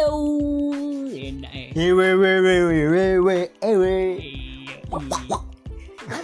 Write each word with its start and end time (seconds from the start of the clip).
Halo. 0.00 0.16
Enak 1.12 1.52
eh. 1.52 1.76
Ewe 1.76 2.16
we 2.16 2.32
we 2.40 2.56
we 2.64 2.78
we 2.88 3.04
we 3.20 3.36
ewe. 3.60 4.16
Iya. 4.16 4.80
iya. 4.88 5.38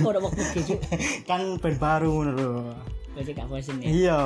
Udah 0.01 0.21
waktu 0.25 0.43
keju? 0.57 0.81
Kan 1.29 1.61
band 1.61 1.77
baru 1.77 2.25
lho. 2.25 2.73
Masih 3.13 3.37
gak 3.37 3.53
bosen 3.53 3.77
ya. 3.85 3.89
Iya. 3.93 4.21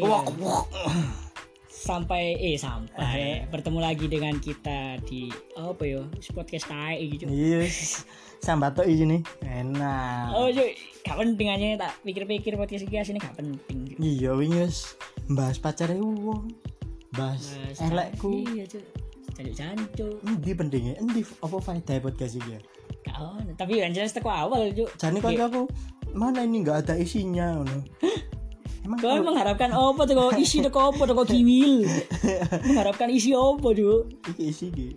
Wak 0.00 0.32
wak. 0.40 0.64
Sampai 1.68 2.40
eh 2.40 2.56
sampai 2.56 3.44
bertemu 3.52 3.84
lagi 3.84 4.08
dengan 4.08 4.40
kita 4.40 4.96
di 5.04 5.28
apa 5.60 5.84
ya? 5.84 6.00
Podcast 6.32 6.72
tae 6.72 7.04
gitu. 7.04 7.28
Iya. 7.28 7.68
Sambat 8.40 8.80
iki 8.80 9.04
nih. 9.04 9.20
Enak. 9.44 10.32
Oh, 10.32 10.48
cuy, 10.48 10.72
gak 11.04 11.20
penting 11.20 11.52
aja 11.52 11.84
tak 11.84 12.00
pikir-pikir 12.00 12.56
podcast 12.56 12.88
iki 12.88 12.96
asine 12.96 13.20
gak 13.20 13.36
penting. 13.36 13.92
Iya 14.00 14.32
wingi 14.32 14.64
wis 14.64 14.96
bahas 15.28 15.60
pacare 15.60 16.00
wong. 16.00 16.69
Bahas 17.14 17.54
elekku. 17.82 18.46
Iya, 18.54 18.64
cuy. 18.70 18.84
Jancuk-jancuk. 19.34 20.14
Endi 20.26 20.50
pentingnya? 20.54 20.94
Endi 21.02 21.22
apa 21.42 21.56
faedah 21.58 21.98
podcast 22.02 22.38
iki? 22.38 22.54
ya? 22.54 22.60
Gak 23.00 23.16
ono, 23.16 23.52
tapi 23.56 23.80
yang 23.80 23.90
jelas 23.90 24.14
teko 24.14 24.30
awal, 24.30 24.70
cuy. 24.70 24.86
Jane 24.94 25.18
kok 25.18 25.34
aku 25.34 25.62
mana 26.14 26.42
ini 26.46 26.62
nggak 26.62 26.86
ada 26.86 26.94
isinya 26.98 27.58
ngono. 27.58 27.86
Emang 28.80 28.98
Kau 28.98 29.22
mengharapkan 29.22 29.70
apa 29.70 30.02
tuh 30.08 30.14
kau 30.16 30.32
isi 30.34 30.64
tuh 30.64 30.72
apa 30.72 31.02
tuh 31.04 31.14
kau 31.14 31.28
kiwil 31.28 31.84
mengharapkan 32.66 33.12
isi 33.12 33.36
apa 33.36 33.68
tuh 33.76 34.08
iki 34.34 34.50
isi 34.50 34.66
iki. 34.72 34.88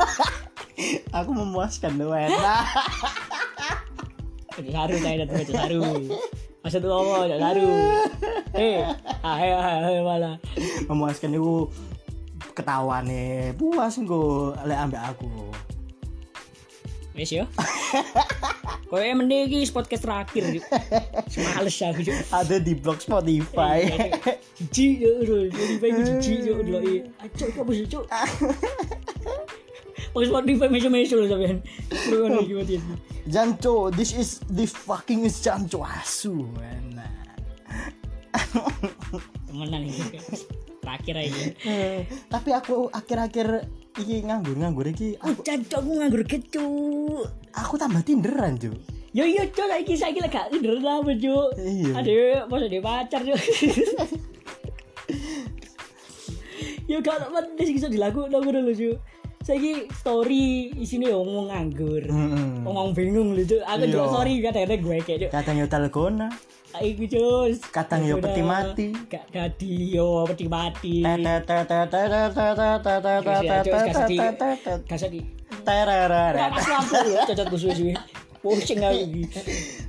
aku 1.18 1.30
memuaskan 1.30 1.94
tuh 1.96 2.10
enak. 2.10 2.64
Saru 4.60 4.94
saya 5.00 5.24
datang 5.24 5.40
baca 5.40 5.52
saru 5.56 5.82
masa 6.60 6.76
tuh 6.76 6.92
apa 6.92 7.32
saru 7.32 7.68
eh 8.54 8.82
ahe 9.22 10.00
malah. 10.02 10.36
Memuaskan 10.90 11.34
ibu 11.36 11.70
ketawa 12.56 13.00
nih 13.04 13.54
puas 13.54 13.94
gue 13.96 14.54
le 14.66 14.74
ambil 14.74 15.00
aku. 15.00 15.30
Wes 17.14 17.30
yo 17.34 17.42
ya. 18.90 19.02
yang 19.06 19.22
mending 19.22 19.66
podcast 19.70 20.02
terakhir 20.02 20.62
males 21.54 21.78
aku 21.78 22.00
yo 22.06 22.14
ada 22.30 22.56
di 22.58 22.74
blog 22.74 22.98
Spotify. 23.02 23.86
Iya, 23.86 24.06
iya, 24.06 24.34
Cuci 24.60 24.86
yo 24.98 25.10
Spotify 25.24 25.88
ku 25.94 26.00
jiji 26.06 26.34
yo 26.46 26.54
delok 26.62 26.82
e 26.86 26.94
acuk 27.22 27.48
kok 27.54 27.64
bisa 27.66 27.84
cuk? 27.86 28.04
Pas 30.10 30.26
Spotify 30.26 30.66
mesu-mesu 30.66 31.14
lho 31.22 31.26
sampean. 31.30 31.58
Janco, 33.30 33.94
this 33.94 34.10
is 34.10 34.42
the 34.50 34.66
fucking 34.66 35.22
Janco 35.30 35.86
asu, 35.86 36.50
man. 36.58 36.98
Temenan 39.46 39.82
ini. 39.84 40.00
Terakhir 40.80 41.14
aja. 41.20 41.42
Eh, 41.66 42.00
tapi 42.26 42.50
aku 42.50 42.88
akhir-akhir 42.88 43.68
iki 43.98 44.24
nganggur-nganggur 44.24 44.86
iki 44.90 45.18
Oh, 45.20 45.34
aku, 45.34 45.42
jancok 45.44 45.78
aku 45.82 45.90
nganggur 45.98 46.22
kecu. 46.24 46.68
aku 47.50 47.74
tambah 47.76 48.00
tinderan 48.06 48.54
cuy 48.56 48.78
Yo 49.10 49.26
yo 49.26 49.42
cok 49.42 49.66
lagi 49.66 49.98
saya 49.98 50.14
kira 50.14 50.30
gak 50.30 50.54
tidur 50.54 50.78
lama 50.78 51.10
cok. 51.10 51.58
Iya. 51.58 51.92
Ada 51.98 52.10
masa 52.46 52.66
dia 52.70 52.78
pacar 52.78 53.20
cok. 53.26 53.38
Yo 56.86 57.02
kalau 57.02 57.26
penting 57.34 57.66
sih 57.66 57.74
bisa 57.74 57.90
dilakukan 57.90 58.30
dong 58.30 58.46
dulu 58.46 58.70
cok 58.70 58.96
saya 59.50 59.82
story 59.90 60.70
di 60.70 60.86
sini 60.86 61.10
ngomong 61.10 61.50
nganggur. 61.50 62.06
Ngomong 62.62 62.94
bingung 62.94 63.34
lucu 63.34 63.58
Cuk. 63.58 63.66
Aku 63.66 63.82
juga 63.90 64.06
sorry 64.14 64.38
gue 64.38 64.46
kayak, 65.02 65.34
katanya 65.34 65.66
yo 65.66 65.68
telgona. 65.68 66.30
Iku 66.78 67.10
Cus. 67.10 67.58
Yo 68.14 68.22
peti 68.22 68.46
mati. 68.46 68.94
Gak 69.10 69.26
dadi 69.34 69.90
yo 69.90 70.22
peti 70.22 70.46
mati. 70.46 71.02
Kasih 71.02 71.42
kasih. 73.90 74.22
Kasih. 74.86 75.26
Cocok. 77.26 77.58
Pusing 78.40 78.80
aku 78.80 79.04
iki. 79.04 79.22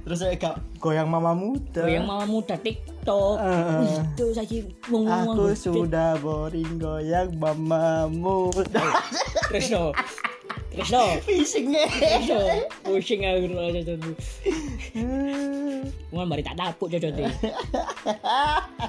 terus 0.03 0.17
saya 0.19 0.35
gak 0.35 0.59
goyang 0.81 1.07
mama 1.07 1.31
muda 1.31 1.87
yang 1.87 2.03
mama 2.03 2.27
muda 2.27 2.59
TikTok. 2.59 3.39
Wih, 3.39 3.95
itu 4.11 4.25
saya 4.35 4.59
ngomong 4.91 5.39
aku 5.39 5.55
sudah 5.55 6.19
boring 6.19 6.75
goyang 6.75 7.31
mama 7.39 8.11
muda 8.11 8.83
Terus 9.47 9.71
no. 9.71 9.95
Terus 10.71 10.89
no. 10.91 11.03
Fishingnya 11.23 11.83
Terus 11.87 12.27
no. 12.27 12.39
Pusing 12.83 13.21
aku 13.23 13.39
cocok 13.55 13.95
gue. 14.03 14.15
Ngomong 16.11 16.27
bari 16.27 16.43
tak 16.43 16.59
dapuk 16.59 16.87
cocok 16.91 17.11
deh. 17.11 17.31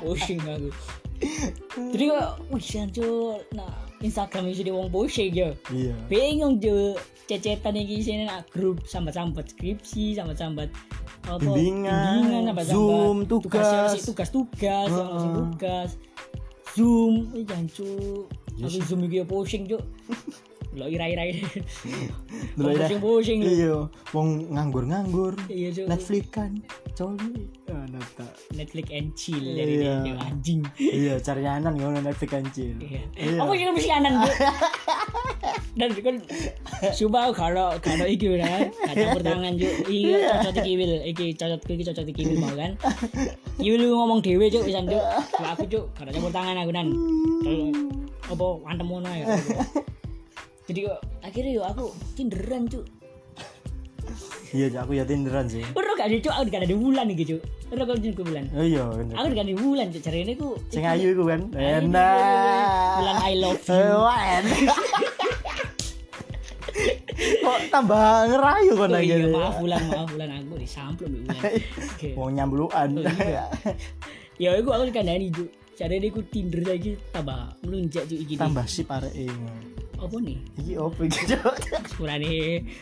Pusing 0.02 0.42
aku. 0.42 0.70
Jadi 1.94 2.04
kok 2.10 2.30
wih 2.50 2.66
nah 3.54 3.91
Instagram 4.02 4.50
isi 4.50 4.66
wong 4.68 4.90
pusing 4.90 5.30
ya. 5.32 5.50
Iya 5.70 5.94
Bingung 6.10 6.58
jo 6.58 6.98
cecetan 7.30 7.78
iki 7.78 8.02
sini 8.02 8.26
nak 8.26 8.50
grup 8.50 8.82
sambat-sambat 8.84 9.54
skripsi, 9.54 10.18
sambat-sambat 10.18 10.68
apa 11.30 11.38
Bimbingan, 11.38 12.50
sambat-sambat 12.50 12.66
Zoom, 12.66 13.16
tugas. 13.30 13.94
tugas-tugas, 14.02 14.90
yang 14.90 15.08
Heeh. 15.08 15.32
tugas. 15.54 15.90
Zoom, 16.74 17.30
ih 17.36 17.46
jancu. 17.46 18.26
Yes. 18.58 18.74
Aku 18.74 18.78
Zoom 18.84 19.00
iki 19.06 19.22
ya 19.22 19.24
pusing, 19.24 19.64
Cuk. 19.70 19.82
Lo 20.72 20.88
ira-ira 20.88 21.28
ini. 21.28 21.44
Dulu 22.56 22.72
ya. 22.72 22.88
Pusing-pusing. 22.88 23.40
Iya 23.44 23.76
Wong 24.16 24.48
nganggur-nganggur 24.50 25.36
Iya, 25.46 25.68
Cuk. 25.68 25.86
Netflix 25.88 26.24
kan 26.32 26.50
Coli 26.92 27.44
Ah, 27.68 27.84
nata. 27.88 28.24
Netflix 28.52 28.86
and 28.88 29.12
chill 29.12 29.40
dari 29.40 29.80
Iya. 29.80 30.00
dia 30.00 30.14
anjing. 30.18 30.60
Iya 30.76 31.14
cari 31.20 31.44
anan 31.44 31.76
ngono 31.76 32.00
Netflix 32.00 32.28
kancil 32.30 32.72
Iya. 32.80 33.04
Iya. 33.16 33.36
Aku 33.40 33.52
yang 33.52 33.72
mesti 33.72 33.92
anan. 33.92 34.12
Dan 35.72 35.88
kan 35.96 36.16
coba 36.94 37.32
kalau 37.32 37.68
kalau 37.80 38.04
iki 38.04 38.28
kan 38.36 38.68
campur 38.92 39.24
tangan 39.24 39.56
juk 39.56 39.72
iya 39.88 40.36
cocok 40.38 40.62
iki 40.62 40.72
wil 40.76 40.92
iki 41.02 41.26
cocok 41.32 41.60
iki 41.64 41.82
cocok 41.82 42.04
iki 42.06 42.22
wil 42.28 42.38
mau 42.44 42.52
kan 42.52 42.72
iki 43.56 43.72
lu 43.72 43.96
ngomong 43.96 44.20
dhewe 44.20 44.46
cuk 44.46 44.68
pisan 44.68 44.84
Kalau 44.84 45.48
aku 45.48 45.64
cuk 45.66 45.84
kalau 45.96 46.10
campur 46.12 46.28
tangan 46.30 46.60
aku 46.60 46.70
nan 46.70 46.88
Kalau 47.40 47.66
apa 48.28 48.46
antem 48.68 48.86
ngono 48.86 49.10
ya 49.10 49.24
jadi 50.64 50.80
kok 50.86 50.98
akhirnya 51.20 51.52
yo 51.52 51.62
aku 51.62 51.84
tinderan 52.12 52.64
cuk. 52.66 52.84
Iya 54.52 54.68
aku 54.78 54.92
ya 54.92 55.02
tinderan 55.02 55.48
sih. 55.48 55.64
Udah 55.72 55.96
gak 55.96 56.08
sih 56.08 56.20
cuk 56.20 56.30
aku 56.30 56.44
gak 56.46 56.60
ada 56.60 56.68
di 56.68 56.76
bulan 56.76 57.06
iki 57.08 57.24
cuk. 57.26 57.40
Udah 57.72 57.84
kalau 57.84 57.96
jenengku 57.96 58.20
bulan 58.20 58.44
Oh 58.52 58.60
iya 58.60 58.84
aku 58.84 59.26
gak 59.32 59.40
ada 59.40 59.48
di 59.48 59.56
bulan 59.56 59.86
cuk 59.88 60.02
cari 60.02 60.18
ini 60.20 60.32
ku 60.36 60.48
Sing 60.68 60.84
ayu 60.84 61.06
iku 61.10 61.24
kan? 61.24 61.40
Bulan 61.48 61.88
Enak. 61.88 63.16
I 63.22 63.34
love 63.34 63.64
Eh, 63.64 63.80
you 63.80 63.96
Wah 63.96 64.20
enak. 64.34 64.58
Kok 67.42 67.58
tambah 67.68 68.04
ngerayu 68.28 68.72
kan 68.74 68.88
Oh 68.88 69.00
iya 69.00 69.14
akhirnya 69.16 69.28
maaf 69.30 69.54
bulan 69.56 69.80
maaf 69.88 70.08
bulan 70.10 70.28
aku 70.36 70.54
disamplok 70.56 71.06
mbak 71.08 71.22
bulan. 71.26 71.42
Mau 72.12 72.28
nyambluan 72.36 72.88
Oh, 72.92 73.02
iya. 73.20 73.44
ya 74.36 74.48
aku 74.52 74.68
aku 74.68 74.84
dikandani 74.88 75.26
juk 75.28 75.48
cara 75.72 75.94
dia 75.94 76.08
ku 76.08 76.20
tinder 76.24 76.60
lagi 76.62 76.92
tambah 77.08 77.56
melunjak 77.62 78.04
iki 78.06 78.34
Tambah 78.36 78.64
sip 78.66 78.88
arek 78.88 79.12
apa 80.02 80.16
nih 80.18 80.38
Iki 80.58 80.72
opo 80.76 81.00
iki 81.08 81.22
Cak? 81.30 81.54
sepurane 81.86 82.26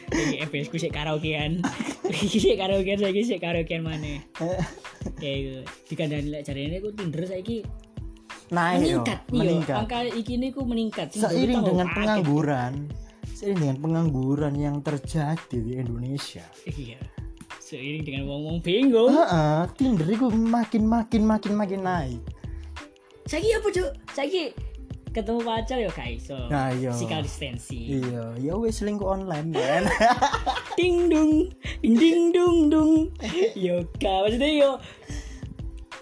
iki 0.09 0.35
FPS 0.41 0.67
ku 0.69 0.77
sik 0.81 0.93
karaokean 0.93 1.61
iki 2.09 2.39
sik 2.45 2.57
karaokean 2.57 2.99
saiki 2.99 3.23
sik 3.23 3.41
karaokean 3.41 3.85
mana? 3.85 4.19
Ya 5.21 5.31
iku 5.37 5.55
dikandani 5.87 6.29
lek 6.33 6.43
jarene 6.49 6.81
ku 6.81 6.89
tinder 6.97 7.25
saiki 7.25 7.61
Naik 8.51 8.83
yo. 8.83 9.07
Meningkat 9.07 9.21
iya 9.31 9.39
Meningkat. 9.39 9.77
angka 9.79 9.99
iki 10.11 10.33
ini 10.35 10.49
ku 10.51 10.61
meningkat 10.67 11.09
Seiring 11.15 11.63
dengan 11.63 11.87
pengangguran 11.93 12.73
Seiring 13.31 13.59
dengan 13.63 13.77
pengangguran 13.79 14.55
yang 14.59 14.77
terjadi 14.83 15.55
di 15.55 15.79
Indonesia. 15.79 16.43
Iya 16.67 16.99
seiring 17.61 18.03
dengan 18.03 18.27
wong-wong 18.27 18.59
bingung. 18.67 19.15
Heeh, 19.15 19.63
Tinder 19.79 20.03
itu 20.11 20.27
makin 20.27 20.91
makin 20.91 21.23
makin 21.23 21.53
makin 21.55 21.81
naik. 21.87 22.19
saiki 23.31 23.55
apa 23.55 23.69
juk 23.71 23.87
saiki 24.11 24.51
ketemu 25.11 25.41
pacar 25.43 25.77
ya 25.77 25.91
gak 25.91 26.11
iso 26.11 26.39
Nah, 26.47 26.71
iya. 26.71 26.95
physical 26.95 27.21
distancing. 27.21 27.99
Iya, 27.99 28.25
ya 28.39 28.53
wes 28.55 28.79
selingkuh 28.79 29.07
online 29.07 29.51
kan. 29.51 29.83
ding 30.79 31.11
dung 31.11 31.51
ding 31.83 31.97
ding 31.99 32.21
dung 32.31 32.71
dung 32.71 32.93
yoga 33.59 34.15
maksudnya 34.23 34.51
yo. 34.55 34.71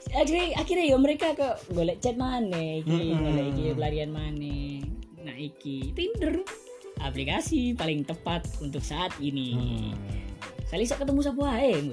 Akhirnya 0.08 0.44
akhirnya 0.56 0.84
yo 0.88 0.96
mereka 0.96 1.32
ke 1.32 1.48
golek 1.72 2.00
chat 2.00 2.16
mana 2.16 2.80
iki 2.80 3.12
Mm-mm. 3.12 3.24
golek 3.24 3.46
iki 3.52 3.64
pelarian 3.72 4.10
mana 4.12 4.56
nah 5.24 5.36
iki. 5.36 5.92
Tinder 5.92 6.40
aplikasi 7.00 7.76
paling 7.76 8.04
tepat 8.04 8.44
untuk 8.60 8.80
saat 8.80 9.12
ini. 9.20 9.92
Saya 10.68 10.84
bisa 10.84 10.96
ketemu 10.96 11.20
siapa 11.24 11.44
ae. 11.56 11.92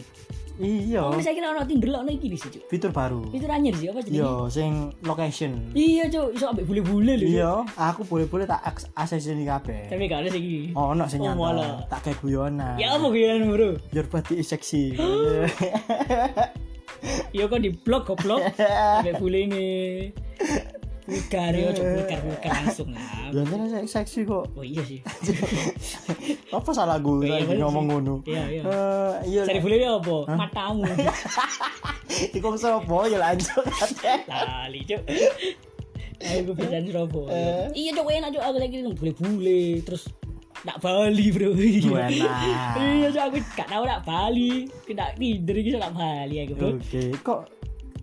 Iya, 0.57 1.01
oh 1.01 1.17
saya 1.17 1.31
kira 1.31 1.49
orang 1.49 1.63
lah 1.85 1.99
ono 1.99 2.09
iki 2.09 2.31
sih 2.33 2.47
Cuk. 2.49 2.63
fitur 2.67 2.89
baru. 2.89 3.27
itu 3.29 3.43
anyar 3.45 3.73
sih 3.73 3.87
apa 3.87 3.99
jadi 3.99 4.15
Iya, 4.15 4.31
sing 4.47 4.71
location. 5.01 5.51
iya 5.71 6.03
cok 6.05 6.27
iso 6.31 6.45
ambek 6.47 6.63
bule-bule 6.63 7.13
lho 7.13 7.21
Cuk. 7.21 7.29
Iya, 7.29 7.51
aku 7.75 8.01
boleh-boleh 8.03 8.45
tak 8.45 8.61
aks- 8.63 8.87
akses 8.93 9.27
ini 9.27 9.43
kabeh. 9.43 9.87
tapi 9.87 10.05
gak 10.05 10.21
ada 10.21 10.29
sih 10.29 10.39
iki 10.39 10.59
Oh, 10.71 10.91
ono 10.91 11.03
sing 11.05 11.19
Oh, 11.19 11.35
nyata. 11.35 11.89
Tak 11.89 11.99
kayak 12.01 12.17
guyonan. 12.19 12.75
ya 12.75 12.93
apa 12.93 13.05
gue 13.05 13.23
bro 13.45 13.69
Biar 13.89 14.05
body 14.05 14.33
is 14.37 14.47
seksi. 14.47 14.95
ya 17.31 17.45
kok 17.45 17.59
di 17.59 17.69
blog 17.75 18.03
goblok 18.05 18.41
ambek 18.97 19.19
bule 19.19 19.39
ini 19.43 19.67
vulgar 21.05 21.51
ya 21.53 21.69
ojo 21.69 21.83
vulgar 21.85 22.19
vulgar 22.25 22.51
langsung 22.51 22.89
lah 22.91 23.29
Biasanya 23.29 23.67
saya 23.69 23.85
seksi 23.85 24.25
kok. 24.25 24.45
oh 24.57 24.65
iya 24.65 24.81
sih 24.81 24.99
Apa 26.57 26.69
salah 26.71 26.97
gue 26.97 27.25
Iya, 27.25 27.41
lagi 27.41 27.45
bener 27.51 27.61
ngomong 27.67 27.85
ngono? 27.89 28.15
Iya, 28.23 28.43
iya. 28.47 28.61
Eh, 28.63 29.13
iya. 29.27 29.41
Cari 29.43 29.59
boleh 29.59 29.77
apa? 29.83 30.17
Matamu. 30.33 30.83
Iku 32.37 32.47
Surabaya 32.55 33.17
lanjut 33.19 33.59
katanya. 33.59 34.23
Lali, 34.29 34.79
Cuk. 34.87 35.01
Aku 36.23 36.51
bisa 36.55 36.79
Surabaya. 36.79 37.27
Eh. 37.35 37.65
Iya, 37.75 37.89
Cuk, 37.91 38.07
enak 38.07 38.29
Cuk. 38.31 38.43
Aku 38.45 38.57
lagi 38.61 38.75
bule-bule 38.87 39.63
terus 39.83 40.07
nak 40.63 40.79
Bali, 40.79 41.27
Bro. 41.29 41.51
Enak. 41.59 42.09
Iya, 42.79 43.07
Cuk, 43.11 43.23
aku 43.27 43.37
gak 43.59 43.67
tau 43.67 43.83
nak 43.83 44.01
Bali. 44.07 44.71
Kena 44.87 45.11
tidur 45.13 45.55
iki 45.59 45.75
nak 45.75 45.91
Bali 45.91 46.35
aku, 46.39 46.53
Bro. 46.55 46.67
Oke, 46.79 47.03
kok 47.19 47.39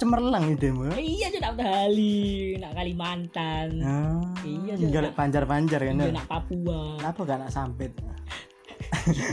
cemerlang 0.03 0.45
idemu? 0.51 0.91
Iya, 0.93 1.27
Cuk, 1.31 1.41
nak 1.41 1.55
Bali, 1.55 2.59
nak 2.59 2.73
Kalimantan. 2.75 3.69
Ah, 3.79 4.19
Iya. 4.43 4.75
Golek 4.83 5.15
panjar-panjar 5.15 5.81
kan. 5.81 5.95
Iya, 5.95 6.11
ya? 6.11 6.13
nak 6.13 6.27
Papua. 6.27 6.99
Kenapa 6.99 7.21
gak 7.23 7.39
nak 7.39 7.51
sampit? 7.51 7.93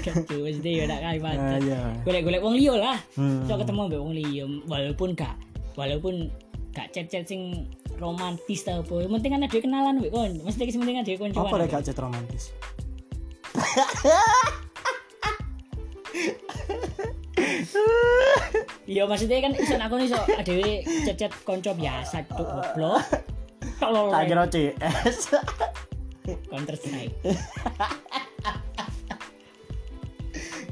Kan 0.05 0.15
Cuk, 0.23 0.39
mesti 0.45 0.71
ya 0.71 0.83
nak 0.85 0.99
Ah, 1.01 1.03
Kalimantan. 1.09 1.59
iya. 1.65 1.81
Golek-golek 2.05 2.41
wong 2.41 2.55
liya 2.55 2.73
lah. 2.77 2.97
Hmm. 3.17 3.41
so 3.43 3.57
ketemu 3.57 3.81
mbak 3.89 3.99
wong 3.99 4.13
liya 4.13 4.45
walaupun 4.69 5.09
gak 5.17 5.33
walaupun 5.73 6.29
gak 6.69 6.93
chat-chat 6.93 7.25
sing 7.25 7.65
romantis 7.97 8.63
ta 8.63 8.79
apa 8.79 8.93
yang 9.01 9.11
penting 9.11 9.31
kan 9.35 9.41
ada 9.43 9.57
kenalan 9.57 9.99
mbek 9.99 10.13
kon 10.13 10.31
sing 10.47 10.79
penting 10.79 11.01
ada 11.01 11.11
koncoan 11.17 11.49
Apa 11.49 11.55
lek 11.59 11.67
gak 11.73 11.83
chat 11.83 11.97
romantis? 11.97 12.53
iya 18.89 19.05
maksudnya 19.05 19.37
kan 19.39 19.53
iso 19.53 19.77
aku 19.77 20.01
iso 20.01 20.17
adewe 20.33 20.81
chat-chat 21.05 21.29
konco 21.45 21.71
biasa 21.71 22.25
tuh 22.25 22.41
goblok 22.41 23.05
kalau 23.77 24.09
Tak 24.09 24.25
kira 24.25 24.43
CS. 24.49 25.17
counter 26.49 26.73
strike 26.73 27.15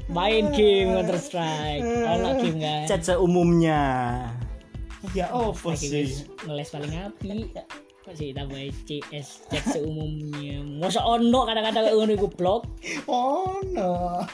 main 0.08 0.50
game 0.50 0.94
counter 0.94 1.18
strike 1.18 1.82
ono 1.82 2.28
game 2.38 2.58
kan 2.58 2.86
Chat 2.86 3.02
seumumnya. 3.04 3.80
Ya 5.14 5.30
Lagi 5.30 5.78
sih? 5.78 6.26
ngeles 6.42 6.68
paling 6.70 6.94
api 6.94 7.54
kok 8.02 8.14
sih 8.16 8.32
tambah 8.32 8.56
CS 8.82 9.46
chat 9.46 9.64
seumumnya 9.68 10.64
masa 10.64 11.04
ono 11.04 11.44
kadang-kadang 11.44 11.92
ngono 11.92 12.12
iku 12.14 12.28
blok 12.34 12.66
Oh 13.06 13.60
no. 13.68 14.24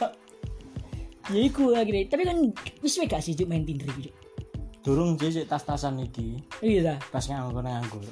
Ya 1.27 1.41
iku 1.43 1.71
lagi 1.71 1.91
deh 1.91 2.05
tapi 2.05 2.23
kan 2.23 2.37
wis 2.81 2.99
gak 3.01 3.21
sih 3.21 3.33
Cuk, 3.33 3.47
main 3.47 3.63
Tinder 3.63 3.89
gitu 3.93 4.11
Durung 4.81 5.17
sih 5.17 5.43
tas-tasan 5.43 5.97
iki. 5.99 6.37
iya 6.61 6.81
dah 6.87 6.99
Pas 7.09 7.25
nganggur 7.25 7.61
nganggur. 7.61 8.05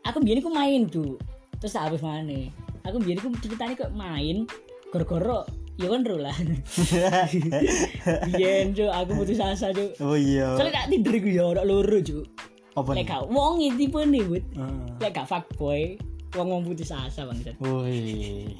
aku 0.00 0.18
biar 0.20 0.40
aku 0.40 0.48
main 0.48 0.86
tuh 0.86 1.20
terus 1.54 1.72
tak 1.72 1.88
habis 1.88 2.00
mana 2.00 2.48
aku 2.80 2.96
biar 2.98 3.18
aku 3.18 3.28
ceritanya 3.38 3.74
kok 3.74 3.92
main 3.92 4.48
goro-goro 4.88 5.44
ya 5.74 5.86
kan 5.86 6.00
ro 6.00 6.16
lah. 6.18 6.30
Biar 8.30 8.70
cuy 8.70 8.88
aku 8.88 9.10
putus 9.14 9.36
asa 9.38 9.68
cuy 9.68 9.90
Oh 9.98 10.14
iya. 10.14 10.54
soalnya 10.54 10.74
tak 10.78 10.86
Tinder 10.88 11.14
gue 11.14 11.32
ya 11.32 11.44
orang 11.44 11.66
loro 11.66 11.98
cuy 11.98 12.22
Apa 12.72 12.90
lek 12.90 12.96
nih? 12.96 13.06
gak 13.06 13.22
wong 13.28 13.54
itu 13.60 13.74
tipe 13.78 14.00
nih 14.00 14.22
bud 14.24 14.44
Heeh. 14.54 14.82
lek 14.98 15.10
gak 15.12 15.26
fuckboy 15.26 15.98
wong 16.34 16.48
wong 16.50 16.62
putus 16.66 16.90
asa 16.90 17.24
bang 17.24 17.38
Wih, 17.62 18.58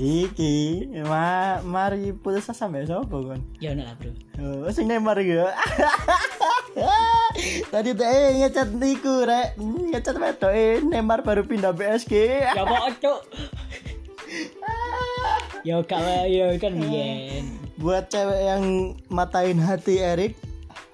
iki 0.00 0.88
ma 1.04 1.60
mari 1.60 2.12
putus 2.16 2.48
asa 2.48 2.64
sampe 2.66 2.82
sapa 2.88 3.12
kon? 3.12 3.40
ya 3.60 3.76
udah 3.76 3.84
lah 3.84 3.94
bro 4.00 4.12
Oh, 4.42 4.66
sing 4.72 4.88
Neymar 4.90 5.20
ya. 5.22 5.52
Tadi 7.72 7.90
teh 7.94 8.42
ngecat 8.42 8.74
niku 8.74 9.22
rek, 9.22 9.54
ngecat 9.60 10.16
wedok 10.18 10.50
eh 10.50 10.80
Neymar 10.80 11.20
baru 11.22 11.44
pindah 11.44 11.76
PSG. 11.76 12.12
ya 12.48 12.64
mau 12.64 12.88
cuk 12.90 13.20
ya 15.68 15.78
lah, 15.78 16.24
ya 16.26 16.56
kan 16.58 16.72
biar 16.74 17.44
Buat 17.76 18.08
cewek 18.08 18.40
yang 18.46 18.64
matain 19.12 19.58
hati 19.60 20.00
Erik, 20.00 20.32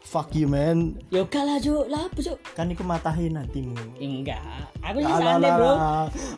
fuck 0.08 0.32
you 0.32 0.49
man. 0.49 0.96
ya 1.12 1.20
gak 1.28 1.44
lah 1.44 1.60
cuk 1.60 1.84
lah 1.93 2.08
apa 2.08 2.20
Kan 2.56 2.72
iku 2.72 2.81
matahin 2.81 3.37
hatimu. 3.37 3.76
enggak 4.00 4.40
aku 4.81 5.05
sih 5.05 5.12
santai 5.20 5.50
bro 5.52 5.72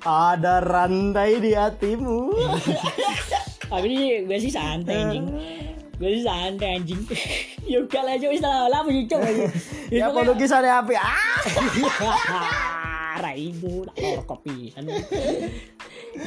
Ada 0.03 0.55
rantai 0.67 1.31
di 1.39 1.55
hatimu. 1.55 2.35
Aku 3.71 3.87
sih 3.87 4.27
gue 4.27 4.39
sih 4.43 4.51
santai 4.51 4.99
anjing. 4.99 5.31
Gue 6.03 6.11
sih 6.19 6.27
santai 6.27 6.83
anjing. 6.83 6.99
ya 7.71 7.79
udah 7.87 8.03
lah 8.03 8.15
cuy, 8.19 8.35
istilah 8.35 8.67
lah 8.67 8.83
apa 8.83 8.91
cuy 8.91 9.35
ya 9.95 10.11
apa 10.11 10.19
lukisannya 10.27 10.73
api? 10.75 10.95
Ah. 10.99 12.75
Tak 13.19 13.35
lor 13.99 14.23
kopi. 14.29 14.71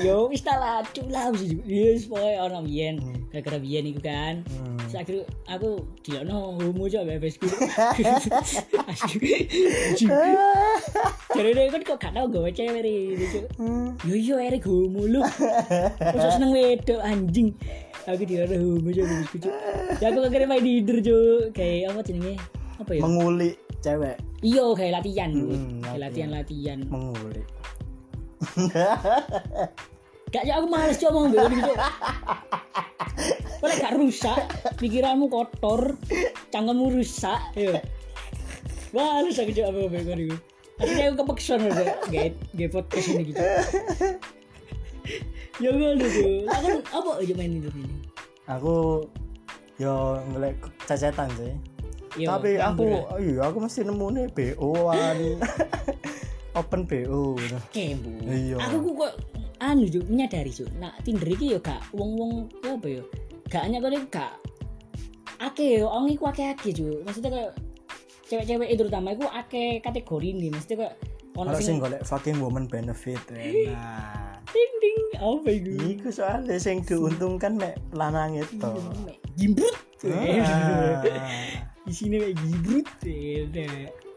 Yo 0.03 0.31
istilah 0.31 0.83
cuy 0.95 1.07
lah 1.12 1.31
sih. 1.35 1.59
Yes, 1.68 2.07
pokoknya 2.07 2.39
orang 2.44 2.63
biyen. 2.63 2.95
Gara-gara 3.31 3.59
biyen 3.59 3.88
iku 3.91 4.00
kan. 4.03 4.44
Hmm. 4.47 4.80
Akhirnya 4.94 5.25
aku 5.50 5.83
dilokno 6.06 6.59
homo 6.59 6.85
coba 6.85 7.18
bebes 7.18 7.41
ku. 7.41 7.50
Jadi 11.33 11.50
dia 11.51 11.71
kan 11.74 11.81
kok 11.81 11.97
gak 11.97 12.13
tau 12.13 12.30
gue 12.30 12.51
cewek 12.53 12.81
cuy. 12.85 13.44
Hmm. 13.57 13.97
Yo 14.06 14.15
yo 14.15 14.35
Erik 14.39 14.63
homo 14.69 15.03
lu. 15.03 15.19
Masa 16.00 16.38
seneng 16.38 16.53
wedok 16.53 17.01
anjing. 17.01 17.51
Aku 18.06 18.24
ada 18.27 18.56
homo 18.59 18.88
coba 18.91 19.07
bebes 19.07 19.30
ku 19.33 19.38
cuy. 19.44 19.53
Ya 20.00 20.13
aku 20.13 20.30
kira 20.31 20.45
main 20.47 20.63
tidur 20.63 20.97
cuy. 21.01 21.51
Kayak 21.51 21.95
apa 21.95 22.00
jenenge? 22.06 22.38
Apa 22.80 22.91
ya? 22.97 23.01
Mengulik 23.03 23.56
cewek, 23.83 24.15
Iya 24.39 24.65
kayak 24.74 24.94
latihan 24.97 25.30
Hmm, 25.30 25.44
Bud. 25.44 25.51
latihan. 25.51 25.81
Kayak 25.83 26.00
latihan-latihan. 26.01 26.80
mengulik. 26.88 27.47
Gak 30.33 30.44
ya 30.44 30.57
aku 30.57 30.68
males 30.68 30.97
coba 30.97 31.12
ngomong 31.13 31.30
gitu. 31.30 31.45
gitu. 31.53 31.74
Boleh 33.62 33.75
gak 33.77 33.94
rusak, 33.95 34.39
pikiranmu 34.75 35.30
kotor, 35.30 35.94
cangkemmu 36.50 36.89
rusak, 36.89 37.39
ya. 37.53 37.77
Males 38.89 39.38
aku 39.38 39.51
coba 39.53 39.69
ngomong 39.71 39.94
gitu. 39.94 40.13
gitu. 40.25 40.38
Akhirnya 40.74 41.06
aku 41.06 41.15
kepeksa 41.21 41.53
udah 41.62 41.85
gak 42.09 42.33
gak 42.57 42.69
podcast 42.74 43.07
ini 43.13 43.24
gitu. 43.30 43.44
ya 45.62 45.69
ada 45.69 46.07
tuh. 46.09 46.50
Aku 46.50 46.68
apa 46.81 47.09
aja 47.21 47.33
main 47.38 47.62
itu 47.62 47.69
ini. 47.69 47.95
aku 48.44 49.06
yo 49.80 50.19
ngelek 50.33 50.59
cacetan 50.83 51.31
sih 51.39 51.53
Yo, 52.13 52.30
tapi 52.30 52.62
aku 52.62 52.86
ngambur. 52.86 53.18
iya 53.18 53.42
aku 53.50 53.57
mesti 53.57 53.81
nemu 53.81 54.06
nih 54.13 54.25
BO 54.30 54.69
an 54.94 55.19
open 56.59 56.85
BO. 56.85 57.33
Oke, 57.33 57.85
Bu. 57.97 58.11
Iya. 58.30 58.61
Aku 58.61 58.94
kok 58.94 59.14
anu 59.57 59.90
juk 59.90 60.06
menyadari 60.06 60.54
juk. 60.54 60.69
Nah, 60.78 60.94
Tinder 61.02 61.26
iki 61.26 61.57
yo 61.57 61.59
gak 61.59 61.81
wong-wong 61.90 62.45
ya 62.61 62.78
apa 62.78 62.88
yo. 62.88 63.04
Gak 63.49 63.66
hanya 63.66 63.81
kene 63.81 64.06
gak 64.14 64.38
akeh 65.42 65.81
yo, 65.81 65.90
wong 65.90 66.14
iku 66.14 66.30
akeh-akeh 66.30 66.71
juk. 66.71 67.02
Maksudnya 67.02 67.33
kayak 67.33 67.52
cewek-cewek 68.30 68.69
itu 68.69 68.81
terutama 68.85 69.18
iku 69.18 69.26
akeh 69.33 69.81
kategori 69.81 70.28
ini. 70.30 70.54
Mesti 70.54 70.73
kayak 70.78 70.95
ono 71.33 71.49
Ono 71.49 71.57
sing 71.57 71.81
golek 71.81 72.06
fucking 72.06 72.38
woman 72.38 72.69
benefit 72.69 73.18
ya. 73.33 73.73
nah 73.73 74.38
ding 74.54 74.73
ding 74.78 74.99
apa 75.18 75.49
iku? 75.49 75.71
iku 75.97 76.07
soalnya 76.14 76.61
sing 76.61 76.85
diuntungkan 76.85 77.57
mek 77.57 77.81
lanang 77.90 78.38
itu. 78.38 78.61
Ah. 78.61 80.54
Di 81.94 82.02
sini 82.02 82.18
kayak 82.18 82.42
gimbrut. 82.42 82.90
ya. 83.06 83.45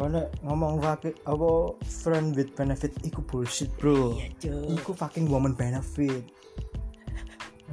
Kalau 0.00 0.25
ngomong 0.49 0.80
fucking 0.80 1.12
apa 1.28 1.49
friend 1.85 2.33
with 2.33 2.49
benefit 2.56 2.88
iku 3.04 3.21
bullshit 3.21 3.68
bro 3.76 4.16
Iya, 4.16 4.64
iku 4.73 4.97
fucking 4.97 5.28
woman 5.28 5.52
benefit 5.52 6.25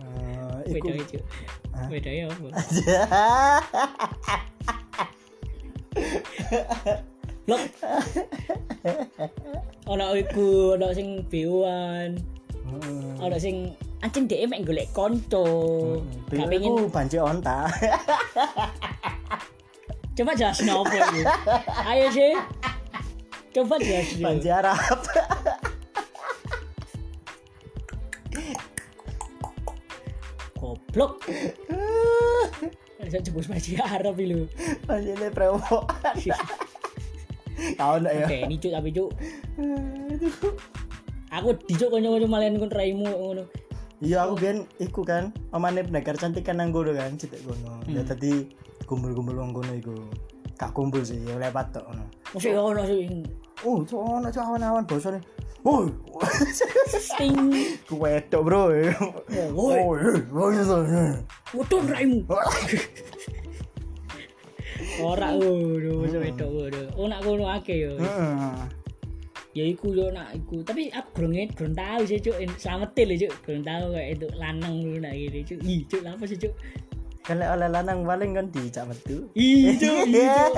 Ah, 0.03 0.59
iku 0.67 0.91
Beda. 0.91 1.23
Hah? 1.71 1.87
Beda 1.87 2.11
ya 2.11 2.27
apa? 2.27 2.47
Blok. 7.47 7.63
Ono 9.87 10.05
iku, 10.19 10.75
ono 10.75 10.91
sing 10.91 11.23
biuan, 11.31 12.19
Heeh. 12.19 13.23
ono 13.23 13.39
sing 13.39 13.71
anjing 14.03 14.27
dhek 14.27 14.51
mek 14.51 14.67
golek 14.67 14.91
kanca. 14.91 15.47
Gak 16.27 16.35
Iku 16.35 16.51
pengen 16.51 16.91
banci 16.91 17.23
onta. 17.23 17.71
coba 20.13 20.31
jelasin 20.37 20.69
apa 20.69 20.93
iki. 20.93 21.21
Ayo 21.89 22.07
sih. 22.13 22.33
Coba 23.53 23.75
jelasin. 23.81 24.21
banci 24.21 24.49
Arab. 24.49 24.77
Goblok. 30.57 31.13
Bisa 33.03 33.19
jebus 33.19 33.49
maji 33.51 33.77
Arab 33.81 34.17
lho. 34.17 34.45
Banci 34.85 35.11
ini 35.13 35.27
prewo. 35.33 35.59
Kau 37.77 37.95
ndak 38.01 38.13
ya? 38.13 38.25
Oke, 38.25 38.37
ini 38.49 38.55
cuk 38.57 38.71
tapi 38.73 38.89
cuk. 38.89 39.09
Aku 41.33 41.57
dicuk 41.65 41.89
kanca-kanca 41.89 42.27
malen 42.29 42.61
kon 42.61 42.69
raimu 42.69 43.09
ngono. 43.09 43.45
Iya 44.03 44.27
aku 44.27 44.35
biyen 44.35 44.67
iku 44.83 45.01
kan 45.07 45.31
omane 45.55 45.79
pendekar 45.81 46.19
cantik 46.19 46.43
kan 46.43 46.59
nang 46.59 46.75
kan 46.75 47.15
cetek 47.15 47.39
gono. 47.47 47.79
Ya 47.87 48.03
tadi 48.03 48.51
kumpul-kumpul 48.85 49.35
wong 49.35 49.51
gono 49.55 49.73
iku. 49.73 49.95
Gak 50.53 50.71
kumpul 50.71 51.01
sih, 51.01 51.17
ya 51.25 51.35
lewat 51.39 51.73
tok 51.73 51.85
ngono. 51.89 52.05
Mesti 52.33 52.49
ono 52.53 52.81
sing 52.85 53.23
oh 53.63 53.79
cok 53.85 54.01
ono 54.01 54.27
cok 54.27 54.43
awan-awan 54.43 54.83
bosone 54.83 55.19
woi 55.63 55.87
Ting. 57.15 57.35
ku 57.87 57.95
wedok 57.95 58.41
bro 58.43 58.67
Woi. 58.67 59.79
woi 59.79 60.19
woi 60.27 60.53
Wodon 61.53 61.85
raimu. 61.85 62.25
Ora 65.01 65.33
ngono, 65.37 66.03
wis 66.03 66.13
wedok 66.17 66.49
ngono. 66.49 66.81
Oh 66.97 67.05
nak 67.07 67.21
ngono 67.23 67.45
akeh 67.49 67.77
yo. 67.87 67.91
Heeh. 67.97 68.57
Ya 69.53 69.63
iku 69.69 69.93
yo 69.93 70.09
nak 70.09 70.33
iku. 70.33 70.65
Tapi 70.65 70.89
aku 70.89 71.09
grunge 71.13 71.53
grun 71.53 71.77
tau 71.77 72.01
sih 72.03 72.17
cuk, 72.17 72.35
selametin 72.57 73.05
lho 73.13 73.15
cuk. 73.25 73.33
Grun 73.45 73.61
tau 73.61 73.93
kayak 73.93 74.17
itu 74.17 74.27
lanang 74.33 74.73
ngono 74.81 74.97
nak 75.05 75.13
ngene 75.13 75.39
cuk. 75.45 75.59
Ih 75.61 75.81
cuk, 75.85 76.01
apa 76.03 76.23
sih 76.25 76.37
cuk? 76.41 76.53
Kalau 77.23 77.55
oleh 77.55 77.71
lanang 77.71 78.03
paling 78.03 78.35
kan 78.35 78.45
dicak 78.51 78.83
metu. 78.83 79.31
Cuk. 79.31 80.03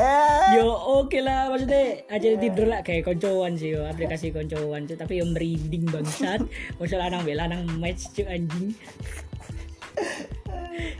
Yo 0.58 0.66
oke 0.66 1.20
lah 1.22 1.54
maksudnya 1.54 2.02
aja 2.10 2.28
tidur 2.42 2.66
lah 2.66 2.82
kayak 2.82 3.06
koncoan 3.06 3.54
sih 3.54 3.78
yo 3.78 3.86
aplikasi 3.86 4.34
koncoan 4.34 4.90
cuk 4.90 4.98
tapi 4.98 5.22
yo 5.22 5.30
merinding 5.30 5.86
bangsat. 5.94 6.42
Masa 6.82 6.98
lanang 6.98 7.22
be 7.22 7.38
lanang 7.38 7.70
match 7.78 8.10
cuk 8.18 8.26
anjing. 8.26 8.74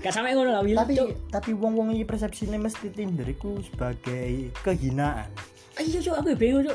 Gak 0.06 0.14
sampe 0.14 0.38
ngono 0.38 0.54
lah 0.54 0.62
tapi 0.62 0.94
cuk. 0.94 1.10
tapi 1.34 1.52
wong-wong 1.58 1.98
iki 1.98 2.06
persepsine 2.06 2.62
mesti 2.62 2.94
Tinder 2.94 3.26
iku 3.26 3.58
sebagai 3.66 4.54
kehinaan. 4.62 5.34
Ah, 5.76 5.82
iya 5.82 5.98
cuk 5.98 6.14
aku 6.14 6.30
ya 6.32 6.38
bingung 6.38 6.70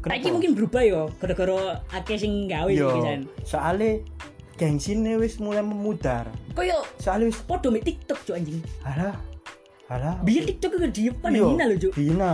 Saiki 0.00 0.32
Kenapa? 0.32 0.32
mungkin 0.32 0.50
berubah 0.56 0.82
yo 0.86 1.02
gara-gara 1.20 1.84
akeh 1.92 2.16
sing 2.16 2.48
gawe 2.48 2.72
iki 2.72 2.80
yo 2.80 3.20
soalnya 3.44 4.00
gengsine 4.60 5.16
wis 5.16 5.40
mulai 5.40 5.64
memudar 5.64 6.28
Koyo 6.52 6.84
soalnya 7.00 7.32
wis 7.32 7.40
podo 7.40 7.72
mek 7.72 7.80
TikTok 7.80 8.20
cuk 8.22 8.36
anjing 8.36 8.60
alah 8.84 9.16
alah 9.88 10.20
biar 10.20 10.44
TikTok 10.44 10.76
itu 10.76 10.86
di 10.92 11.02
apa 11.08 11.26
Iya, 11.26 11.44
hina 11.48 11.64
lho 11.64 11.76
cuk 11.80 11.92
Hina. 11.96 12.32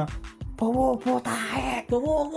Bawa 0.57 0.97
bawa 0.97 1.21
taek. 1.21 1.85
bawa 1.87 2.33